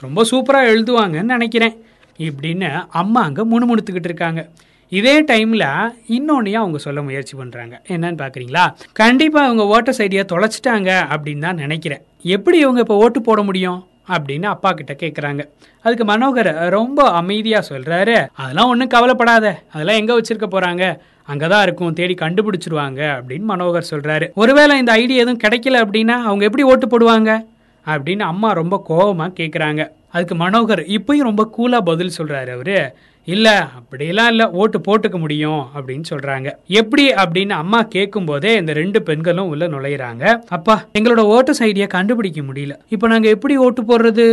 ரொம்ப 0.05 0.25
சூப்பராக 0.31 0.71
எழுதுவாங்கன்னு 0.73 1.35
நினைக்கிறேன். 1.35 1.75
இப்படின்னு 2.27 2.71
அம்மா 3.01 3.21
அங்கே 3.27 3.45
முணுமுணுத்துக்கிட்டு 3.53 4.11
இருக்காங்க. 4.11 4.43
இதே 4.91 5.15
டைமில் 5.29 5.67
இன்னொன்னையும் 6.15 6.63
அவங்க 6.63 6.77
சொல்ல 6.77 7.01
முயற்சி 7.01 7.33
பண்ணுறாங்க 7.37 7.75
என்னன்னு 7.93 8.21
பார்க்குறீங்களா 8.23 8.65
கண்டிப்பாக 8.93 9.47
அவங்க 9.47 9.63
ஓட்ட 9.75 9.91
சைடியை 9.99 10.25
தொலைச்சிட்டாங்க 10.33 10.89
அப்படின்னு 11.13 11.45
தான் 11.47 11.63
நினைக்கிறேன். 11.65 12.03
எப்படி 12.35 12.57
இவங்க 12.65 12.79
இப்போ 12.79 12.97
ஓட்டு 13.05 13.21
போட 13.21 13.41
முடியும்? 13.41 13.79
அப்படின்னு 14.07 14.43
அப்பா 14.43 14.71
கிட்ட 14.71 14.93
கேட்குறாங்க 14.93 15.41
அதுக்கு 15.81 16.05
மனோகர் 16.05 16.69
ரொம்ப 16.69 17.09
அமைதியாக 17.11 17.67
சொல்கிறாரு 17.69 18.27
அதெல்லாம் 18.33 18.67
ஒன்றும் 18.67 18.87
கவலைப்படாத. 18.87 19.63
அதெல்லாம் 19.71 19.95
எங்கே 19.95 20.17
வச்சிருக்க 20.19 20.47
போகிறாங்க 20.47 20.99
அங்கே 21.25 21.47
தான் 21.47 21.61
இருக்கும். 21.61 21.93
தேடி 21.93 22.13
கண்டுபிடிச்சிருவாங்க. 22.13 23.01
அப்படின்னு 23.17 23.45
மனோகர் 23.51 23.91
சொல்கிறாரு 23.91 24.25
ஒருவேளை 24.33 24.77
இந்த 24.77 24.91
ஐடியா 24.91 25.21
எதுவும் 25.21 25.43
கிடைக்கல 25.43 25.81
அப்படின்னா 25.85 26.15
அவங்க 26.27 26.45
எப்படி 26.45 26.63
ஓட்டு 26.63 26.87
போடுவாங்க? 26.87 27.31
அப்படின்னு 27.85 28.19
அம்மா 28.19 28.51
ரொம்ப 28.51 28.83
கோபமாக 28.87 29.43
கேட்குறாங்க 29.43 29.81
அதுக்கு 30.13 30.35
மனோகர் 30.35 30.83
இப்பயும் 30.95 31.27
ரொம்ப 31.29 31.43
கூலாக 31.57 31.81
பதில் 31.81 32.17
சொல்கிறாரு 32.17 32.51
அவர். 32.51 32.95
இல்லை 33.25 33.51
அப்படிலாம் 33.51 34.27
இல்லை. 34.27 34.45
ஓட்டு 34.61 34.79
போட்டுக்க 34.79 35.19
முடியும் 35.19 35.61
அப்படின்னு 35.75 36.03
சொல்கிறாங்க 36.09 36.47
எப்படி? 36.67 37.05
அப்படின்னு 37.09 37.49
அம்மா 37.49 37.81
கேட்கும் 37.81 38.25
போதே 38.25 38.55
இந்த 38.55 38.73
ரெண்டு 38.73 39.01
பெண்களும் 39.01 39.47
உள்ள 39.47 39.67
நுழையிறாங்க. 39.67 40.25
அப்பா 40.49 40.75
எங்களோட 40.99 41.23
ஓட்டு 41.35 41.53
சைடியை 41.59 41.87
கண்டுபிடிக்க 41.87 42.41
முடியல. 42.41 42.75
இப்போ 42.89 43.07
நாங்கள் 43.07 43.31
எப்படி 43.31 43.57
ஓட்டு 43.57 43.81
போடுறது? 43.83 44.27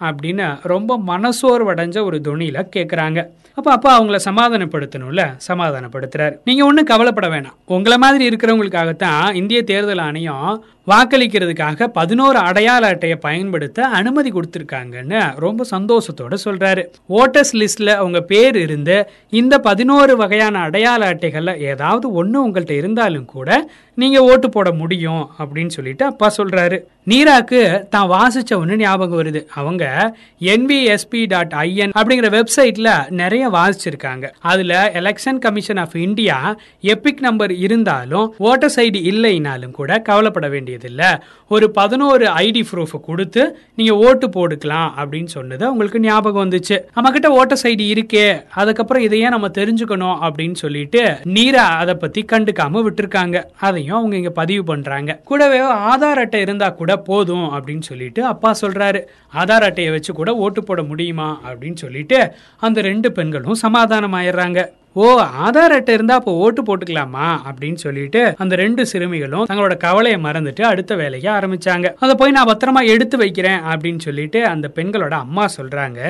அப்படின்னு 0.00 0.58
ரொம்ப 0.62 1.00
மனசோர்வடைஞ்ச 1.06 2.04
ஒரு 2.04 2.20
துணியில 2.24 2.58
கேட்குறாங்க 2.76 3.26
அப்போ 3.54 3.70
அப்பா 3.72 4.02
அவங்கள 4.02 4.18
சமாதானப்படுத்தணும்ல? 4.24 5.22
சமாதானப்படுத்துறாரு. 5.48 6.34
நீங்கள் 6.44 6.66
ஒன்றும் 6.66 6.84
கவலைப்பட 6.84 7.28
வேணாம். 7.28 7.56
உங்களை 7.66 7.98
மாதிரி 7.98 8.28
இருக்கிறவங்களுக்காகத்தான் 8.28 9.34
இந்திய 9.34 9.62
தேர்தல் 9.62 9.98
ஆணையம் 9.98 10.64
வாக்களிக்கிறதுக்காக 10.86 11.86
பதினோரு 11.86 12.38
அடையாள 12.38 12.86
அட்டையை 12.86 13.18
பயன்படுத்த 13.18 13.86
அனுமதி 13.86 14.30
கொடுத்துருக்காங்கன்னு 14.30 15.20
ரொம்ப 15.36 15.64
சந்தோஷத்தோட 15.70 16.34
சொல்றாரு. 16.44 16.82
ஓட்டர்ஸ் 17.08 17.52
லிஸ்ட்ல 17.52 17.98
உங்க 17.98 18.20
பேர் 18.20 18.56
இருந்து 18.56 19.08
இந்த 19.30 19.58
பதினோரு 19.58 20.16
வகையான 20.16 20.58
அடையாள 20.58 21.14
அட்டைகள்ல 21.14 21.58
ஏதாவது 21.58 22.12
ஒன்று 22.12 22.48
உங்கள்கிட்ட 22.48 22.70
இருந்தாலும் 22.70 23.24
கூட 23.24 23.70
நீங்க 23.94 24.22
ஓட்டு 24.22 24.48
போட 24.50 24.72
முடியும் 24.72 25.30
அப்படின்னு 25.38 25.68
சொல்லிட்டு 25.68 26.04
அப்பா 26.04 26.32
சொல்றாரு. 26.36 26.78
நீராக்கு 27.08 27.88
தான் 27.88 28.10
வாசிச்ச 28.10 28.56
ஒன்று 28.56 28.76
ஞாபகம் 28.76 29.22
வருது. 29.22 29.46
அவங்க 29.54 30.16
என்பிஎஸ்பி 30.40 31.26
டாட் 31.26 31.52
ஐஎன் 31.56 31.94
அப்படிங்கிற 31.98 32.30
வெப்சைட்ல 32.36 33.10
நிறைய 33.10 33.48
வாசிச்சிருக்காங்க. 33.48 34.28
அதுல 34.40 34.90
election 34.94 35.38
commission 35.38 35.76
of 35.76 35.96
India 35.96 36.56
EPIC 36.82 37.20
number 37.20 37.52
இருந்தாலும் 37.52 38.34
ஓட்டர்ஸ் 38.38 38.80
ஐடி 38.84 39.02
இல்லைனாலும் 39.12 39.70
கூட 39.70 39.98
கவலைப்பட 39.98 40.48
வேண்டியதில்லை. 40.76 41.10
ஒரு 41.48 41.70
பதினோரு 41.70 42.24
ஐடி 42.44 42.62
ப்ரூஃப் 42.70 42.94
கொடுத்து 43.00 43.42
நீங்கள் 43.78 43.98
ஓட்டு 44.06 44.26
போட்டுக்கலாம் 44.28 44.90
அப்படின்னு 45.00 45.30
சொன்னது 45.36 45.64
உங்களுக்கு 45.72 46.00
ஞாபகம் 46.00 46.42
வந்துச்சு. 46.44 46.76
நம்ம 46.94 47.10
கிட்ட 47.10 47.28
ஓட்டர்ஸ் 47.38 47.66
ஐடி 47.70 47.86
இருக்கே 47.94 48.26
அதுக்கப்புறம் 48.54 49.02
இதையே 49.02 49.28
நம்ம 49.28 49.48
தெரிஞ்சுக்கணும் 49.58 50.16
அப்படின்னு 50.26 50.58
சொல்லிட்டு 50.64 51.02
நீரா 51.36 51.64
அதை 51.82 51.94
பத்தி 51.94 52.24
கண்டுக்காம 52.32 52.82
விட்டுருக்காங்க. 52.86 53.36
அதையும் 53.60 53.96
அவங்க 53.96 54.16
இங்க 54.16 54.30
பதிவு 54.30 54.64
பண்றாங்க. 54.64 55.20
கூடவே 55.24 55.60
ஆதார் 55.92 56.22
அட்டை 56.24 56.40
இருந்தா 56.40 56.70
கூட 56.80 56.96
போதும் 57.10 57.46
அப்படின்னு 57.54 57.84
சொல்லிட்டு 57.90 58.24
அப்பா 58.24 58.54
சொல்றாரு. 58.60 59.02
ஆதார் 59.34 59.66
அட்டையை 59.68 59.92
வச்சு 59.92 60.12
கூட 60.12 60.34
ஓட்டு 60.46 60.64
போட 60.64 60.82
முடியுமா 60.82 61.28
அப்படின்னு 61.48 61.78
சொல்லிட்டு 61.84 62.32
அந்த 62.66 62.80
ரெண்டு 62.80 63.12
பெண்களும் 63.12 63.62
சமாதானம் 63.66 64.14
ஆயிடுறாங்க 64.14 64.60
ஓ 65.02 65.06
ஆதார் 65.44 65.74
அட்டை 65.76 65.94
இருந்தா 65.96 66.14
அப்போ 66.18 66.32
ஓட்டு 66.42 66.60
போட்டுக்கலாமா? 66.62 67.26
அப்படின்னு 67.48 67.78
சொல்லிட்டு 67.84 68.20
அந்த 68.42 68.54
ரெண்டு 68.60 68.82
சிறுமிகளும் 68.86 69.46
தங்களோட 69.50 69.74
கவலையை 69.76 70.18
மறந்துட்டு 70.26 70.62
அடுத்த 70.62 70.92
வேலையை 71.00 71.28
ஆரம்பிச்சாங்க. 71.34 71.86
அதை 72.04 72.12
போய் 72.14 72.34
நான் 72.36 72.48
பத்திரமா 72.50 72.82
எடுத்து 72.92 73.16
வைக்கிறேன் 73.18 73.60
அப்படின்னு 73.70 73.98
சொல்லிட்டு 73.98 74.40
அந்த 74.52 74.66
பெண்களோட 74.76 75.14
அம்மா 75.24 75.44
சொல்றாங்க. 75.58 76.00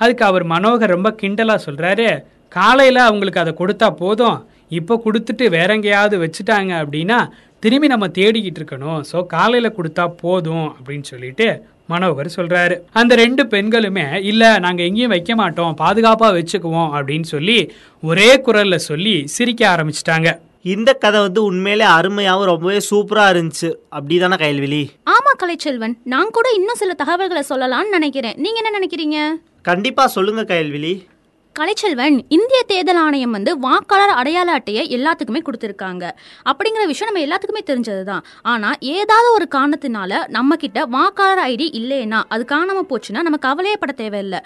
அதுக்கு 0.00 0.24
அவர் 0.24 0.44
மனோகர் 0.44 0.94
ரொம்ப 0.96 1.10
கிண்டலா 1.22 1.56
சொல்றாரு 1.66 2.08
காலையில 2.48 3.02
அவங்களுக்கு 3.08 3.42
அதை 3.42 3.54
கொடுத்தா 3.58 3.88
போதும். 4.02 4.38
இப்போ 4.80 4.94
கொடுத்துட்டு 5.04 5.44
வேற 5.50 5.68
எங்கேயாவது 5.74 6.16
வச்சுட்டாங்க 6.24 6.72
அப்படின்னா 6.82 7.18
திரும்பி 7.60 7.88
நம்ம 7.94 8.06
தேடிக்கிட்டு 8.20 8.60
இருக்கணும். 8.62 9.00
ஸோ 9.10 9.26
காலையில் 9.36 9.76
கொடுத்தா 9.78 10.06
போதும். 10.24 10.68
அப்படின்னு 10.76 11.06
சொல்லிட்டு 11.12 11.48
மனோகர் 11.90 12.36
சொல்றாரு. 12.36 12.76
அந்த 12.92 13.14
ரெண்டு 13.14 13.44
பெண்களுமே 13.44 14.06
இல்ல 14.22 14.58
நாங்க 14.58 14.82
எங்கேயும் 14.82 15.14
வைக்க 15.16 15.34
மாட்டோம் 15.34 15.76
பாதுகாப்பா 15.78 16.28
வச்சுக்குவோம் 16.36 16.92
அப்படின்னு 16.98 17.28
சொல்லி 17.34 17.58
ஒரே 18.02 18.30
குரல்ல 18.46 18.76
சொல்லி 18.76 19.26
சிரிக்க 19.26 19.62
ஆரம்பிச்சிட்டாங்க. 19.74 20.30
இந்த 20.62 20.92
கதை 20.92 21.20
வந்து 21.20 21.42
உண்மையிலே 21.42 21.84
அருமையாகவும் 21.84 22.50
ரொம்பவே 22.52 22.78
சூப்பராக 22.90 23.32
இருந்துச்சு. 23.34 23.68
அப்படிதானே 23.98 24.36
கைல்வெளி 24.42 24.82
ஆமா 25.10 25.32
கலைச்செல்வன். 25.42 25.94
நான் 26.04 26.30
கூட 26.30 26.48
இன்னும் 26.54 26.80
சில 26.82 26.94
தகவல்களை 26.94 27.42
சொல்லலாம்னு 27.48 27.88
நினைக்கிறேன். 27.88 28.34
நீங்க 28.36 28.60
என்ன 28.62 28.72
நினைக்கிறீங்க? 28.78 29.40
கண்டிப்பாக 29.62 30.08
சொல்லுங்க 30.08 30.42
கைல்வெளி 30.42 30.92
கலைச்செல்வன் 31.58 32.16
இந்திய 32.36 32.58
தேர்தல் 32.70 32.98
ஆணையம் 33.04 33.34
வந்து 33.36 33.52
வாக்காளர் 33.64 34.12
அடையாள 34.20 34.48
அட்டையை 34.58 34.82
எல்லாத்துக்குமே 34.96 35.40
கொடுத்துருக்காங்க. 35.46 36.04
அப்படிங்கிற 36.50 36.82
விஷயம் 36.90 37.10
நம்ம 37.10 37.24
எல்லாத்துக்குமே 37.26 37.62
தெரிஞ்சது 37.70 38.02
தான் 38.10 38.22
ஆனால் 38.52 38.76
ஏதாவது 38.96 39.28
ஒரு 39.36 39.46
காரணத்தினால 39.54 40.20
நம்ம 40.36 40.56
கிட்ட 40.64 40.80
வாக்காளர் 40.96 41.42
ஐடி 41.52 41.66
இல்லைன்னா 41.80 42.20
அது 42.34 42.44
காணாமல் 42.52 42.88
போச்சுன்னா 42.90 43.22
நம்ம 43.26 43.40
கவலையப்பட 43.46 43.94
தேவையில்லை. 44.02 44.40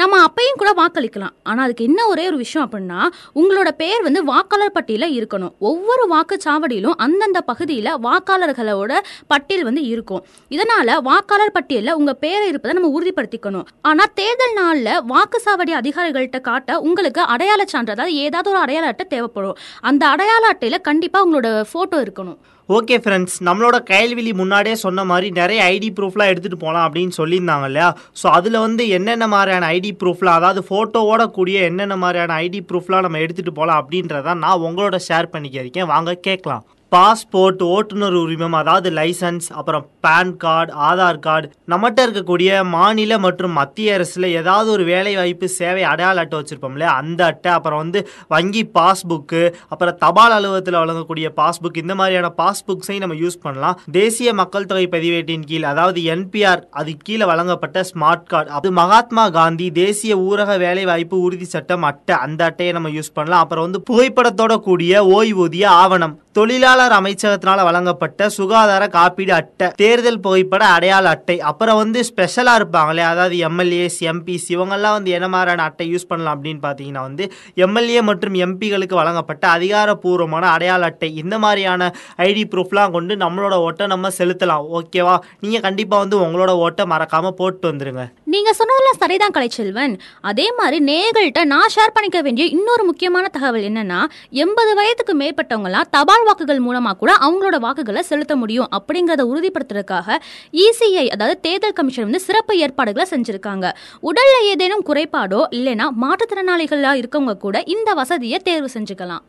நம்ம 0.00 0.14
அப்பையும் 0.28 0.58
கூட 0.62 0.70
வாக்களிக்கலாம். 0.80 1.34
ஆனால் 1.50 1.64
அதுக்கு 1.66 1.84
என்ன 1.90 2.00
ஒரே 2.12 2.24
ஒரு 2.30 2.38
விஷயம் 2.44 2.64
அப்படின்னா 2.66 2.98
உங்களோட 3.40 3.68
பேர் 3.82 4.02
வந்து 4.06 4.20
வாக்காளர் 4.30 4.74
பட்டியலில் 4.78 5.14
இருக்கணும். 5.18 5.52
ஒவ்வொரு 5.70 6.04
வாக்குச்சாவடியிலும் 6.14 6.96
அந்தந்த 7.06 7.40
பகுதியில் 7.50 7.92
வாக்காளர்களோட 8.08 8.92
பட்டியல் 9.34 9.66
வந்து 9.68 9.84
இருக்கும். 9.92 10.24
இதனால 10.56 10.98
வாக்காளர் 11.10 11.54
பட்டியலில் 11.58 11.96
உங்கள் 12.00 12.20
பேரை 12.24 12.44
இருப்பதை 12.50 12.74
நம்ம 12.80 12.92
உறுதிப்படுத்திக்கணும். 12.98 13.68
ஆனால் 13.90 14.12
தேர்தல் 14.20 14.58
நாளில் 14.62 14.92
வாக்குச்சாவடி 15.14 15.74
அதிகாரிகள்கிட்ட 15.82 16.40
காட்ட 16.48 16.80
உங்களுக்கு 16.88 17.22
அடையாள 17.34 17.62
சான்று 17.72 17.94
அதாவது 17.94 18.18
ஏதாவது 18.26 18.50
ஒரு 18.52 18.60
அடையாள 18.64 18.90
அட்டை 18.92 19.06
தேவைப்படும். 19.14 19.56
அந்த 19.90 20.02
அடையாள 20.14 20.44
அட்டையில் 20.52 20.86
கண்டிப்பாக 20.90 21.26
உங்களோட 21.26 21.48
ஃபோட்டோ 21.72 21.98
இருக்கணும். 22.04 22.38
ஓகே 22.68 22.96
ஃப்ரெண்ட்ஸ் 23.02 23.36
நம்மளோட 23.48 23.76
கைல்வெளி 23.90 24.30
முன்னாடியே 24.40 24.76
சொன்ன 24.84 25.04
மாதிரி 25.10 25.28
நிறைய 25.40 25.60
ஐடி 25.74 25.88
ப்ரூஃப்லாம் 25.98 26.30
எடுத்துகிட்டு 26.32 26.62
போகலாம் 26.62 26.86
அப்படின்னு 26.86 27.12
சொல்லியிருந்தாங்க 27.18 27.66
இல்லையா? 27.70 27.88
ஸோ 28.20 28.26
அதில் 28.38 28.58
வந்து 28.64 28.84
என்னென்ன 28.96 29.26
மாதிரியான 29.34 29.68
ஐடி 29.76 29.92
ப்ரூஃப்லாம் 30.00 30.38
அதாவது 30.40 30.62
ஃபோட்டோவோட 30.70 31.24
கூடிய 31.36 31.60
என்னென்ன 31.70 31.96
மாதிரியான 32.04 32.38
ஐடி 32.46 32.62
ப்ரூஃப்லாம் 32.70 33.04
நம்ம 33.06 33.20
எடுத்துகிட்டு 33.24 33.58
போகலாம் 33.60 33.80
அப்படின்றத 33.82 34.34
நான் 34.44 34.64
உங்களோட 34.68 34.98
ஷேர் 35.08 35.32
பண்ணிக்க 35.34 35.58
இருக்கேன் 35.64 35.90
வாங்க 35.92 36.18
கேட்கலாம். 36.28 36.64
பாஸ்போர்ட் 36.92 37.62
ஓட்டுநர் 37.74 38.16
உரிமம் 38.20 38.56
அதாவது 38.58 38.88
லைசன்ஸ் 38.98 39.46
அப்புறம் 39.58 39.84
பேன் 40.04 40.30
கார்டு 40.42 40.70
ஆதார் 40.88 41.18
கார்டு 41.24 41.46
நம்மகிட்ட 41.72 42.00
இருக்கக்கூடிய 42.06 42.50
மாநில 42.74 43.18
மற்றும் 43.24 43.56
மத்திய 43.60 43.94
அரசில் 43.96 44.26
ஏதாவது 44.40 44.68
ஒரு 44.74 44.84
வேலை 44.90 45.12
வாய்ப்பு 45.16 45.46
சேவை 45.56 45.82
அடையாள 45.92 46.22
அட்டை 46.22 46.38
வச்சுருப்போம்ல 46.40 46.86
அந்த 46.98 47.20
அட்டை 47.30 47.50
அப்புறம் 47.56 47.80
வந்து 47.84 48.00
வங்கி 48.34 48.62
பாஸ்புக்கு 48.78 49.42
அப்புறம் 49.72 49.98
தபால் 50.04 50.34
அலுவலகத்தில் 50.36 50.78
வழங்கக்கூடிய 50.82 51.30
பாஸ்புக் 51.40 51.80
இந்த 51.82 51.96
மாதிரியான 52.00 52.30
பாஸ்புக்ஸையும் 52.42 53.04
நம்ம 53.04 53.18
யூஸ் 53.24 53.42
பண்ணலாம். 53.46 53.78
தேசிய 53.98 54.34
மக்கள் 54.40 54.68
தொகை 54.72 54.86
பதிவேட்டின் 54.94 55.46
கீழ் 55.50 55.68
அதாவது 55.72 56.00
என்பிஆர் 56.14 56.62
அது 56.82 56.94
கீழே 57.08 57.28
வழங்கப்பட்ட 57.32 57.84
ஸ்மார்ட் 57.90 58.26
கார்டு 58.34 58.54
அது 58.60 58.70
மகாத்மா 58.80 59.26
காந்தி 59.38 59.68
தேசிய 59.82 60.14
ஊரக 60.28 60.58
வேலை 60.66 60.86
வாய்ப்பு 60.92 61.18
உறுதி 61.26 61.48
சட்டம் 61.56 61.88
அட்டை 61.90 62.16
அந்த 62.26 62.40
அட்டையை 62.50 62.74
நம்ம 62.78 62.94
யூஸ் 62.98 63.14
பண்ணலாம். 63.18 63.44
அப்புறம் 63.44 63.66
வந்து 63.68 63.82
புகைப்படத்தோட 63.90 64.54
கூடிய 64.68 65.04
ஓய்வூதிய 65.18 65.66
ஆவணம் 65.82 66.16
தொழிலாளர் 66.36 66.94
அமைச்சகத்தினால 66.98 67.60
வழங்கப்பட்ட 67.66 68.28
சுகாதார 68.36 68.84
காப்பீடு 68.96 69.32
அட்டை 69.36 69.66
தேர்தல் 69.80 70.20
புகைப்பட 70.24 70.64
அடையாள 70.76 71.04
அட்டை 71.14 71.36
அப்புறம் 71.50 71.78
வந்து 71.82 72.00
ஸ்பெஷலாக 72.08 72.58
இருப்பாங்களே 72.60 73.04
அதாவது 73.10 73.36
எம்எல்ஏஸ் 73.48 73.98
எம்பிஸ் 74.10 74.48
இவங்கெல்லாம் 74.54 74.96
வந்து 74.96 75.10
என்ன 75.18 75.28
மாதிரியான 75.34 75.64
அட்டை 75.68 75.86
யூஸ் 75.92 76.08
பண்ணலாம் 76.10 76.34
அப்படின்னு 76.36 76.60
பார்த்தீங்கன்னா 76.66 77.04
வந்து 77.08 77.26
எம்எல்ஏ 77.66 78.02
மற்றும் 78.08 78.36
எம்பிகளுக்கு 78.46 78.96
வழங்கப்பட்ட 79.00 79.46
அதிகாரப்பூர்வமான 79.56 80.44
அடையாள 80.56 80.90
அட்டை 80.90 81.10
இந்த 81.22 81.38
மாதிரியான 81.44 81.88
ஐடி 82.26 82.44
ப்ரூஃப்லாம் 82.54 82.94
கொண்டு 82.96 83.16
நம்மளோட 83.24 83.54
ஓட்டை 83.68 83.86
நம்ம 83.94 84.10
செலுத்தலாம் 84.18 84.66
ஓகேவா 84.80 85.16
நீங்கள் 85.44 85.64
கண்டிப்பாக 85.68 86.02
வந்து 86.04 86.18
உங்களோட 86.26 86.54
ஓட்டை 86.66 86.86
மறக்காமல் 86.92 87.36
போட்டு 87.40 87.64
வந்துருங்க. 87.70 88.04
நீங்க 88.34 88.50
சொன்னதெல்லாம் 88.60 89.00
சரிதான் 89.02 89.34
கலைச்செல்வன். 89.36 89.96
அதே 90.30 90.46
மாதிரி 90.60 90.78
நேர்கள்ட்ட 90.90 91.44
நான் 91.54 91.74
ஷேர் 91.76 91.96
பண்ணிக்க 91.96 92.20
வேண்டிய 92.22 92.46
இன்னொரு 92.58 92.84
முக்கியமான 92.84 93.24
தகவல் 93.28 93.66
என்னன்னா 93.70 94.02
எண்பது 94.44 94.72
வயதுக்கு 94.80 95.14
மேற்பட்டவங்களாம் 95.22 95.90
தபால் 95.96 96.24
வாக்குகள் 96.28 96.60
மூலமாக 96.66 96.96
கூட 97.02 97.12
அவங்களோட 97.26 97.56
வாக்குகளை 97.66 98.02
செலுத்த 98.10 98.36
முடியும் 98.42 98.70
அப்படிங்கறத 98.78 99.24
உறுதிப்படுத்துறதுக்காக 99.32 100.18
இசிஐ 100.64 101.06
அதாவது 101.14 101.36
தேர்தல் 101.46 101.76
கமிஷன் 101.78 102.08
வந்து 102.08 102.22
சிறப்பு 102.26 102.54
ஏற்பாடுகளை 102.64 103.06
செஞ்சிருக்காங்க. 103.14 103.66
உடல்ல 104.10 104.36
ஏதேனும் 104.52 104.86
குறைபாடோ 104.90 105.40
இல்லைன்னா 105.58 105.88
மாற்றுத்திறனாளிகளா 106.04 106.92
இருக்கவங்க 107.02 107.36
கூட 107.46 107.56
இந்த 107.76 107.92
வசதியை 108.00 108.40
தேர்வு 108.48 108.70
செஞ்சுக்கலாம். 108.76 109.24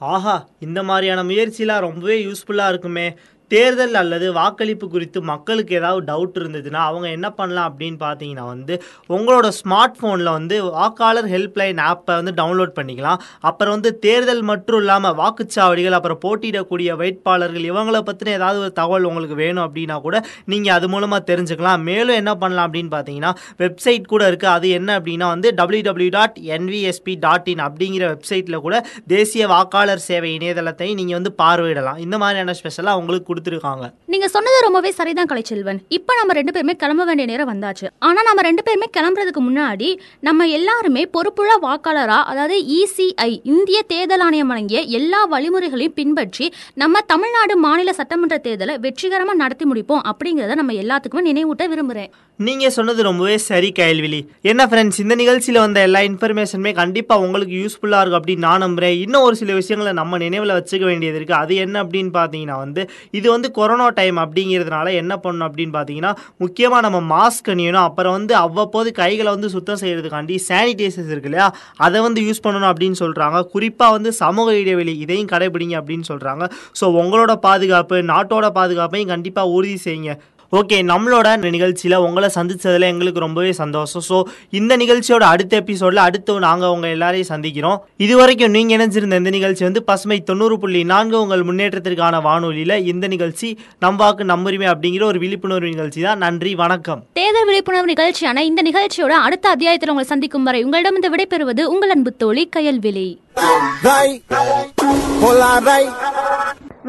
ஆஹா 0.00 0.34
இந்த 0.64 0.80
மாதிரியான 0.88 1.20
முயற்சிலாம் 1.28 1.84
ரொம்பவே 1.84 2.16
யூஸ்ஃபுல்லாக 2.24 2.72
இருக்குமே. 2.72 3.04
தேர்தல் 3.54 3.96
அல்லது 4.00 4.26
வாக்களிப்பு 4.38 4.86
குறித்து 4.94 5.18
மக்களுக்கு 5.30 5.74
ஏதாவது 5.80 6.02
டவுட் 6.10 6.38
இருந்ததுன்னா 6.40 6.80
அவங்க 6.90 7.06
என்ன 7.16 7.28
பண்ணலாம் 7.38 7.68
அப்படின்னு 7.70 7.98
பார்த்தீங்கன்னா 8.04 8.46
வந்து 8.54 8.74
உங்களோட 9.16 9.48
ஸ்மார்ட் 9.60 9.96
ஃபோனில் 9.98 10.30
வந்து 10.36 10.56
வாக்காளர் 10.78 11.28
ஹெல்ப்லைன் 11.34 11.80
ஆப்பை 11.90 12.14
வந்து 12.20 12.34
டவுன்லோட் 12.40 12.74
பண்ணிக்கலாம். 12.78 13.20
அப்புறம் 13.50 13.74
வந்து 13.76 13.92
தேர்தல் 14.06 14.42
மட்டும் 14.50 14.80
இல்லாமல் 14.82 15.16
வாக்குச்சாவடிகள் 15.22 15.96
அப்புறம் 15.98 16.20
போட்டியிடக்கூடிய 16.24 16.96
வேட்பாளர்கள் 17.02 17.68
இவங்கள 17.70 18.00
பற்றின 18.08 18.34
ஏதாவது 18.38 18.58
ஒரு 18.64 18.72
தகவல் 18.80 19.08
உங்களுக்கு 19.10 19.38
வேணும் 19.42 19.64
அப்படின்னா 19.66 19.98
கூட 20.06 20.16
நீங்கள் 20.54 20.74
அது 20.76 20.88
மூலமாக 20.94 21.22
தெரிஞ்சுக்கலாம். 21.30 21.84
மேலும் 21.90 22.18
என்ன 22.22 22.34
பண்ணலாம் 22.42 22.68
அப்படின்னு 22.68 22.92
பார்த்தீங்கன்னா 22.96 23.32
வெப்சைட் 23.64 24.10
கூட 24.12 24.22
இருக்குது 24.30 24.54
அது 24.56 24.66
என்ன 24.78 24.98
அப்படின்னா 25.00 25.28
வந்து 25.34 25.48
W 25.60 25.82
W 25.88 26.10
dot 26.18 26.38
NVSP 26.56 27.14
dot 27.26 27.48
in 27.52 27.64
அப்படிங்கிற 27.68 28.04
வெப்சைட்டில் 28.14 28.62
கூட 28.66 28.76
தேசிய 29.14 29.46
வாக்காளர் 29.54 30.04
சேவை 30.08 30.30
இணையதளத்தை 30.38 30.90
நீங்கள் 31.00 31.18
வந்து 31.18 31.34
பார்வையிடலாம். 31.42 32.00
இந்த 32.06 32.16
மாதிரியான 32.22 32.54
ஸ்பெஷலாக 32.60 33.00
உங்களுக்கு 33.02 33.32
கொடுத்துருக்காங்க. 33.36 33.86
நீங்க 34.14 34.28
சொன்னது 34.34 34.58
ரொம்பவே 34.66 34.92
சரிதான் 34.98 35.30
கலைச்செல்வன். 35.32 35.80
இப்போ 35.98 36.12
நம்ம 36.20 36.34
ரெண்டு 36.40 36.54
பேருமே 36.56 36.76
கிளம்ப 36.82 37.06
வேண்டிய 37.10 37.28
நேரம் 37.32 37.50
வந்தாச்சு. 37.52 37.86
ஆனா 38.08 38.20
நம்ம 38.28 38.42
ரெண்டு 38.48 38.64
பேருமே 38.66 38.88
கிளம்புறதுக்கு 38.96 39.42
முன்னாடி 39.48 39.88
நம்ம 40.28 40.48
எல்லாருமே 40.58 41.04
பொறுப்புள்ள 41.16 41.54
வாக்காளரா 41.66 42.18
அதாவது 42.32 42.58
இசிஐ 42.78 43.30
இந்திய 43.54 43.78
தேர்தல் 43.92 44.24
ஆணையம் 44.26 44.52
வழங்கிய 44.52 44.80
எல்லா 45.00 45.22
வழிமுறைகளையும் 45.34 45.96
பின்பற்றி 46.00 46.46
நம்ம 46.82 47.02
தமிழ்நாடு 47.12 47.56
மாநில 47.66 47.92
சட்டமன்ற 48.00 48.38
தேர்தலை 48.46 48.76
வெற்றிகரமா 48.86 49.34
நடத்தி 49.42 49.66
முடிப்போம் 49.72 50.04
அப்படிங்கறத 50.12 50.56
நம்ம 50.60 50.74
எல்லாத்துக்குமே 50.82 51.24
நினைவூட்ட 51.30 51.66
விரும்புறேன். 51.72 52.10
நீங்கள் 52.46 52.74
சொன்னது 52.76 53.00
ரொம்பவே 53.06 53.36
சரி 53.48 53.68
கைல்விழி 53.78 54.18
என்ன 54.50 54.62
ஃப்ரெண்ட்ஸ் 54.70 54.98
இந்த 55.02 55.14
நிகழ்ச்சியில் 55.20 55.60
வந்த 55.64 55.78
எல்லா 55.86 56.00
இன்ஃபர்மேஷனுமே 56.08 56.72
கண்டிப்பாக 56.80 57.24
உங்களுக்கு 57.26 57.54
யூஸ்ஃபுல்லாக 57.60 58.02
இருக்கும் 58.02 58.20
அப்படின்னு 58.20 58.46
நான் 58.46 58.62
நம்புகிறேன் 58.64 58.96
இன்னும் 59.04 59.24
ஒரு 59.28 59.36
சில 59.40 59.54
விஷயங்களை 59.60 59.92
நம்ம 60.00 60.18
நினைவில் 60.24 60.54
வச்சுக்க 60.58 60.84
வேண்டியது 60.90 61.18
இருக்குது 61.20 61.40
அது 61.42 61.54
என்ன 61.64 61.82
அப்படின்னு 61.84 62.12
பார்த்தீங்கன்னா 62.18 62.56
வந்து 62.64 62.82
இது 63.18 63.25
இது 63.26 63.34
வந்து 63.34 63.48
கொரோனா 63.58 63.86
டைம் 63.98 64.18
அப்படிங்கிறதுனால 64.22 64.88
என்ன 65.00 65.12
பண்ணணும் 65.22 65.46
அப்படின்னு 65.48 65.74
பார்த்தீங்கன்னா 65.76 66.12
முக்கியமாக 66.42 66.80
நம்ம 66.86 66.98
மாஸ்க் 67.14 67.48
அணியணும். 67.54 67.86
அப்புறம் 67.88 68.14
வந்து 68.18 68.34
அவ்வப்போது 68.44 68.88
கைகளை 69.00 69.30
வந்து 69.36 69.48
சுத்தம் 69.54 69.80
செய்கிறதுக்காண்டி 69.82 70.36
சானிடைசர்ஸ் 70.48 71.10
இருக்கு 71.14 71.30
இல்லையா? 71.30 71.48
அதை 71.86 71.98
வந்து 72.06 72.20
யூஸ் 72.28 72.44
பண்ணணும் 72.46 72.70
அப்படின்னு 72.72 72.98
சொல்கிறாங்க 73.02 73.40
குறிப்பாக 73.54 73.96
வந்து 73.96 74.12
சமூக 74.22 74.54
இடைவெளி 74.62 74.94
இதையும் 75.04 75.32
கடைபிடிங்க 75.34 75.76
அப்படின்னு 75.80 76.08
சொல்கிறாங்க 76.12 76.46
ஸோ 76.80 76.86
உங்களோட 77.02 77.34
பாதுகாப்பு 77.48 77.98
நாட்டோட 78.12 78.48
பாதுகாப்பையும் 78.60 79.12
கண்டிப்பாக 79.14 79.54
உறுதி 79.58 79.78
செய்யுங்க. 79.88 80.14
ஓகே 80.58 80.76
நம்மளோட 80.90 81.28
இந்த 81.38 81.48
நிகழ்ச்சியில் 81.56 81.96
உங்களை 82.06 82.28
சந்திச்சதுல 82.36 82.88
எங்களுக்கு 82.92 83.20
ரொம்பவே 83.26 83.52
சந்தோஷம். 83.62 84.04
ஸோ 84.08 84.16
இந்த 84.58 84.72
நிகழ்ச்சியோட 84.82 85.24
அடுத்த 85.34 85.60
எபிசோடில் 85.62 86.02
அடுத்து 86.06 86.38
நாங்கள் 86.46 86.72
உங்கள் 86.74 86.94
எல்லாரையும் 86.96 87.30
சந்திக்கிறோம். 87.32 87.78
இது 88.06 88.16
வரைக்கும் 88.20 88.54
நீங்கள் 88.56 88.76
இணைஞ்சிருந்த 88.78 89.20
இந்த 89.22 89.32
நிகழ்ச்சி 89.38 89.64
வந்து 89.68 89.82
பசுமை 89.90 90.18
தொண்ணூறு 90.30 90.58
புள்ளி 90.64 90.82
நான்கு 90.92 91.16
உங்கள் 91.24 91.46
முன்னேற்றத்திற்கான 91.50 92.20
வானொலியில் 92.28 92.76
இந்த 92.92 93.06
நிகழ்ச்சி 93.14 93.50
நம்பாக்கு 93.86 94.24
நம்முரிமை 94.32 94.68
அப்படிங்கிற 94.72 95.04
ஒரு 95.10 95.20
விழிப்புணர்வு 95.24 95.72
நிகழ்ச்சி 95.74 96.00
தான். 96.08 96.22
நன்றி 96.26 96.52
வணக்கம். 96.64 97.02
தேர்தல் 97.20 97.48
விழிப்புணர்வு 97.50 97.92
நிகழ்ச்சியான 97.94 98.44
இந்த 98.50 98.62
நிகழ்ச்சியோட 98.68 99.14
அடுத்த 99.26 99.48
அத்தியாயத்தில் 99.54 99.92
உங்களை 99.94 100.08
சந்திக்கும் 100.12 100.46
வரை 100.48 100.60
உங்களிடம் 100.66 100.98
இந்த 101.00 101.10
விடைபெறுவது 101.14 101.64
உங்கள் 101.74 101.94
அன்பு 101.96 102.12
தோழி 102.24 102.44
கயல்விழி. 102.56 103.08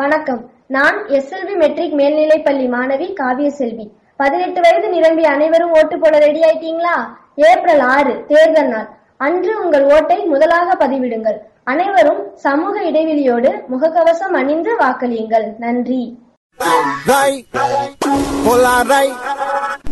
வணக்கம். 0.02 0.44
நான் 0.68 1.06
எஸ்எல்வி 1.08 1.56
மெட்ரிக் 1.58 1.94
மேல்நிலைப்பள்ளி 1.94 2.66
மாணவி 2.72 3.14
காவிய 3.14 3.50
செல்வி 3.50 3.86
பதினெட்டு 4.16 4.62
வயது 4.62 4.90
நிரம்பிய 4.90 5.30
அனைவரும் 5.30 5.72
ஓட்டு 5.72 6.00
போட 6.00 6.18
ரெடி 6.20 6.40
ஆயிட்டீங்களா? 6.40 6.96
ஏப்ரல் 7.36 7.80
ஆறு 7.80 8.26
தேர்தல் 8.28 8.68
நாள். 8.68 8.90
அன்று 9.18 9.64
உங்கள் 9.64 9.84
ஓட்டை 9.84 10.18
முதலாக 10.24 10.88
பதிவிடுங்கள். 10.88 11.38
அனைவரும் 11.64 12.22
சமூக 12.36 12.82
இடைவெளியோடு 12.82 13.52
முகக்கவசம் 13.74 14.36
அணிந்து 14.42 14.78
வாக்களியுங்கள். 14.80 15.58
நன்றி. 15.58 16.20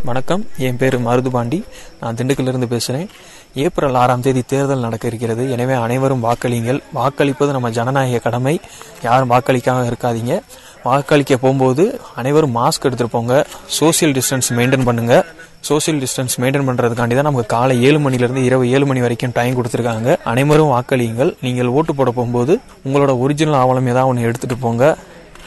வணக்கம். 0.04 0.44
என் 0.58 0.78
பேர் 0.78 1.00
மருதுபாண்டி. 1.06 1.64
நான் 2.02 2.16
திண்டுக்கல்லிருந்து 2.16 2.66
பேசுகிறேன் 2.66 3.10
ஏப்ரல் 3.54 3.94
ஆறாம் 3.94 4.22
தேதி 4.22 4.42
தேர்தல் 4.42 4.80
நடக்க 4.80 5.08
இருக்கிறது. 5.08 5.52
எனவே 5.52 5.74
அனைவரும் 5.74 6.24
வாக்களியுங்கள். 6.24 6.84
வாக்களிப்பது 6.94 7.52
நம்ம 7.52 7.70
ஜனநாயக 7.70 8.20
கடமை. 8.20 8.60
யாரும் 9.04 9.32
வாக்களிக்காம 9.32 9.92
இருக்காதீங்க. 9.92 10.42
வாக்களிக்க 10.86 11.38
போகும்போது 11.38 12.02
அனைவரும் 12.16 12.56
மாஸ்க் 12.56 12.82
எடுத்துட்டு 12.82 13.08
போங்க 13.10 13.46
சோஷியல் 13.66 14.14
டிஸ்டன்ஸ் 14.14 14.52
மெயின்டைன் 14.52 14.84
பண்ணுங்க. 14.84 15.26
சோஷியல் 15.60 16.04
டிஸ்டன்ஸ் 16.04 16.40
மெயின்டைன் 16.40 16.70
பண்றதுக்காண்டி 16.70 16.94
தான் 16.94 17.08
நமக்கு 17.08 17.46
காலை 17.46 17.84
ஏழு 17.84 18.00
மணிலிருந்து 18.00 18.44
இரவு 18.44 18.70
ஏழு 18.70 18.86
மணி 18.86 19.00
வரைக்கும் 19.00 19.32
டைம் 19.34 19.64
கொடுத்துருக்காங்க. 19.64 20.18
அனைவரும் 20.24 20.68
வாக்களியுங்கள். 20.68 21.36
நீங்கள் 21.42 21.68
ஓட்டு 21.68 21.96
போட 21.96 22.12
போகும்போது 22.12 22.60
உங்களோட 22.88 23.20
ஒரிஜினல் 23.20 23.54
ஆவணம் 23.54 23.84
ஏதாவது 23.84 24.08
ஒன்று 24.08 24.22
எடுத்துட்டு 24.22 24.58
போங்க. 24.58 24.98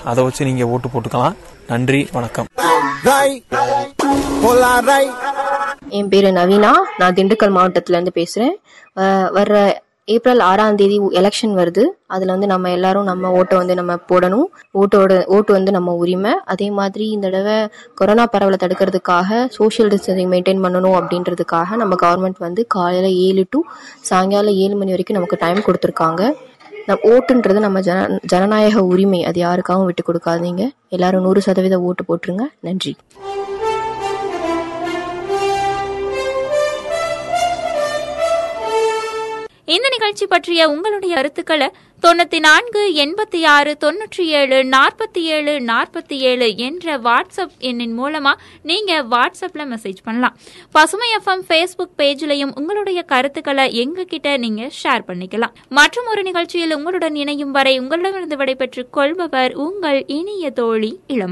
அதை 0.05 0.25
வச்சு 0.25 0.45
நீங்க 0.45 0.67
ஓட்டு 0.67 0.89
போட்டுக்கலாம். 0.89 1.33
நன்றி 1.69 2.09
வணக்கம். 2.13 2.47
என் 5.89 6.09
பேரு 6.09 6.29
நவீனா. 6.29 6.71
நான் 6.99 7.15
திண்டுக்கல் 7.15 7.57
மாவட்டத்துல 7.57 8.01
இருந்து 8.01 8.13
பேசுறேன். 8.15 8.55
அஹ் 9.01 9.31
வர்ற 9.39 9.73
ஏப்ரல் 10.15 10.41
ஆறாம் 10.41 10.75
தேதி 10.75 10.97
எலெக்ஷன் 11.21 11.55
வருது. 11.61 11.83
அதில் 12.07 12.33
வந்து 12.35 12.47
நம்ம 12.47 12.71
எல்லாரும் 12.71 13.05
நம்ம 13.05 13.31
ஓட்டை 13.31 13.57
வந்து 13.59 13.75
நம்ம 13.75 13.95
போடணும். 14.11 14.47
ஓட்டோட 14.81 15.25
ஓட்டு 15.27 15.53
வந்து 15.53 15.71
நம்ம 15.71 15.95
உரிமை. 16.03 16.33
அதே 16.45 16.71
மாதிரி 16.71 17.07
இந்த 17.09 17.29
தடவை 17.29 17.57
கொரோனா 17.95 18.25
பரவலை 18.33 18.59
தடுக்கிறதுக்காக 18.65 19.47
சோஷியல் 19.49 19.91
டிஸ்டன்சிங் 19.91 20.31
மெயின்டைன் 20.35 20.63
பண்ணணும் 20.65 20.97
அப்படின்றதுக்காக 21.01 21.77
நம்ம 21.77 21.97
கவர்மெண்ட் 22.03 22.41
வந்து 22.47 22.65
காலையில் 22.67 23.19
ஏழு 23.27 23.45
டு 23.51 23.61
சாயங்காலம் 24.01 24.59
ஏழு 24.65 24.75
மணி 24.75 24.95
வரைக்கும் 24.95 25.19
நமக்கு 25.19 25.41
டைம் 25.41 25.67
கொடுத்துருக்காங்க. 25.69 26.23
நம் 26.87 27.05
ஓட்டுன்றது 27.05 27.59
நம்ம 27.59 27.81
ஜன 27.81 28.21
ஜனநாயக 28.27 28.85
உரிமை. 28.85 29.25
அது 29.25 29.39
யாருக்காகவும் 29.43 29.85
விட்டு 29.85 30.05
கொடுக்காதீங்க. 30.09 30.65
எல்லாரும் 30.89 31.23
நூறு 31.23 31.41
சதவீத 31.41 31.79
ஓட்டு 31.81 32.05
போட்டுருங்க. 32.09 32.47
நன்றி. 32.61 32.97
இந்த 39.75 39.89
நிகழ்ச்சி 39.89 40.27
பற்றிய 40.27 40.69
உங்களுடைய 40.69 41.15
கருத்துக்களை 41.15 41.69
தொண்ணூத்தி 42.03 42.39
நான்கு 42.39 42.83
எண்பத்தி 43.05 43.45
ஆறு 43.45 43.77
தொண்ணூற்றி 43.85 44.25
ஏழு 44.39 44.63
நாற்பத்தி 44.65 45.23
ஏழு 45.37 45.59
நாற்பத்தி 45.61 46.17
ஏழு 46.31 46.57
என்ற 46.57 46.99
வாட்ஸ்அப் 46.99 47.57
எண்ணின் 47.59 48.01
மூலமா 48.01 48.33
நீங்க 48.63 49.03
வாட்ஸ்அப்ல 49.03 49.65
மெசேஜ் 49.73 50.01
பண்ணலாம். 50.05 50.37
பசுமை 50.71 51.09
எஃப்எம் 51.19 51.45
ஃபேஸ்புக் 51.49 51.95
பேஜ்லயும் 51.99 52.53
உங்களுடைய 52.55 53.03
கருத்துக்களை 53.03 53.75
எங்க 53.75 54.05
கிட்ட 54.05 54.37
நீங்க 54.37 54.71
ஷேர் 54.83 55.07
பண்ணிக்கலாம். 55.09 55.55
மற்றும் 55.69 56.07
ஒரு 56.07 56.23
நிகழ்ச்சியில் 56.23 56.77
உங்களுடன் 56.77 57.15
இணையும் 57.15 57.51
வரை 57.51 57.79
உங்களிடமிருந்து 57.79 58.37
விடைபெற்றுக் 58.37 58.93
கொள்பவர் 58.93 59.53
உங்கள் 59.53 60.05
இனிய 60.07 60.51
தோழி 60.51 61.01
இளம் 61.07 61.27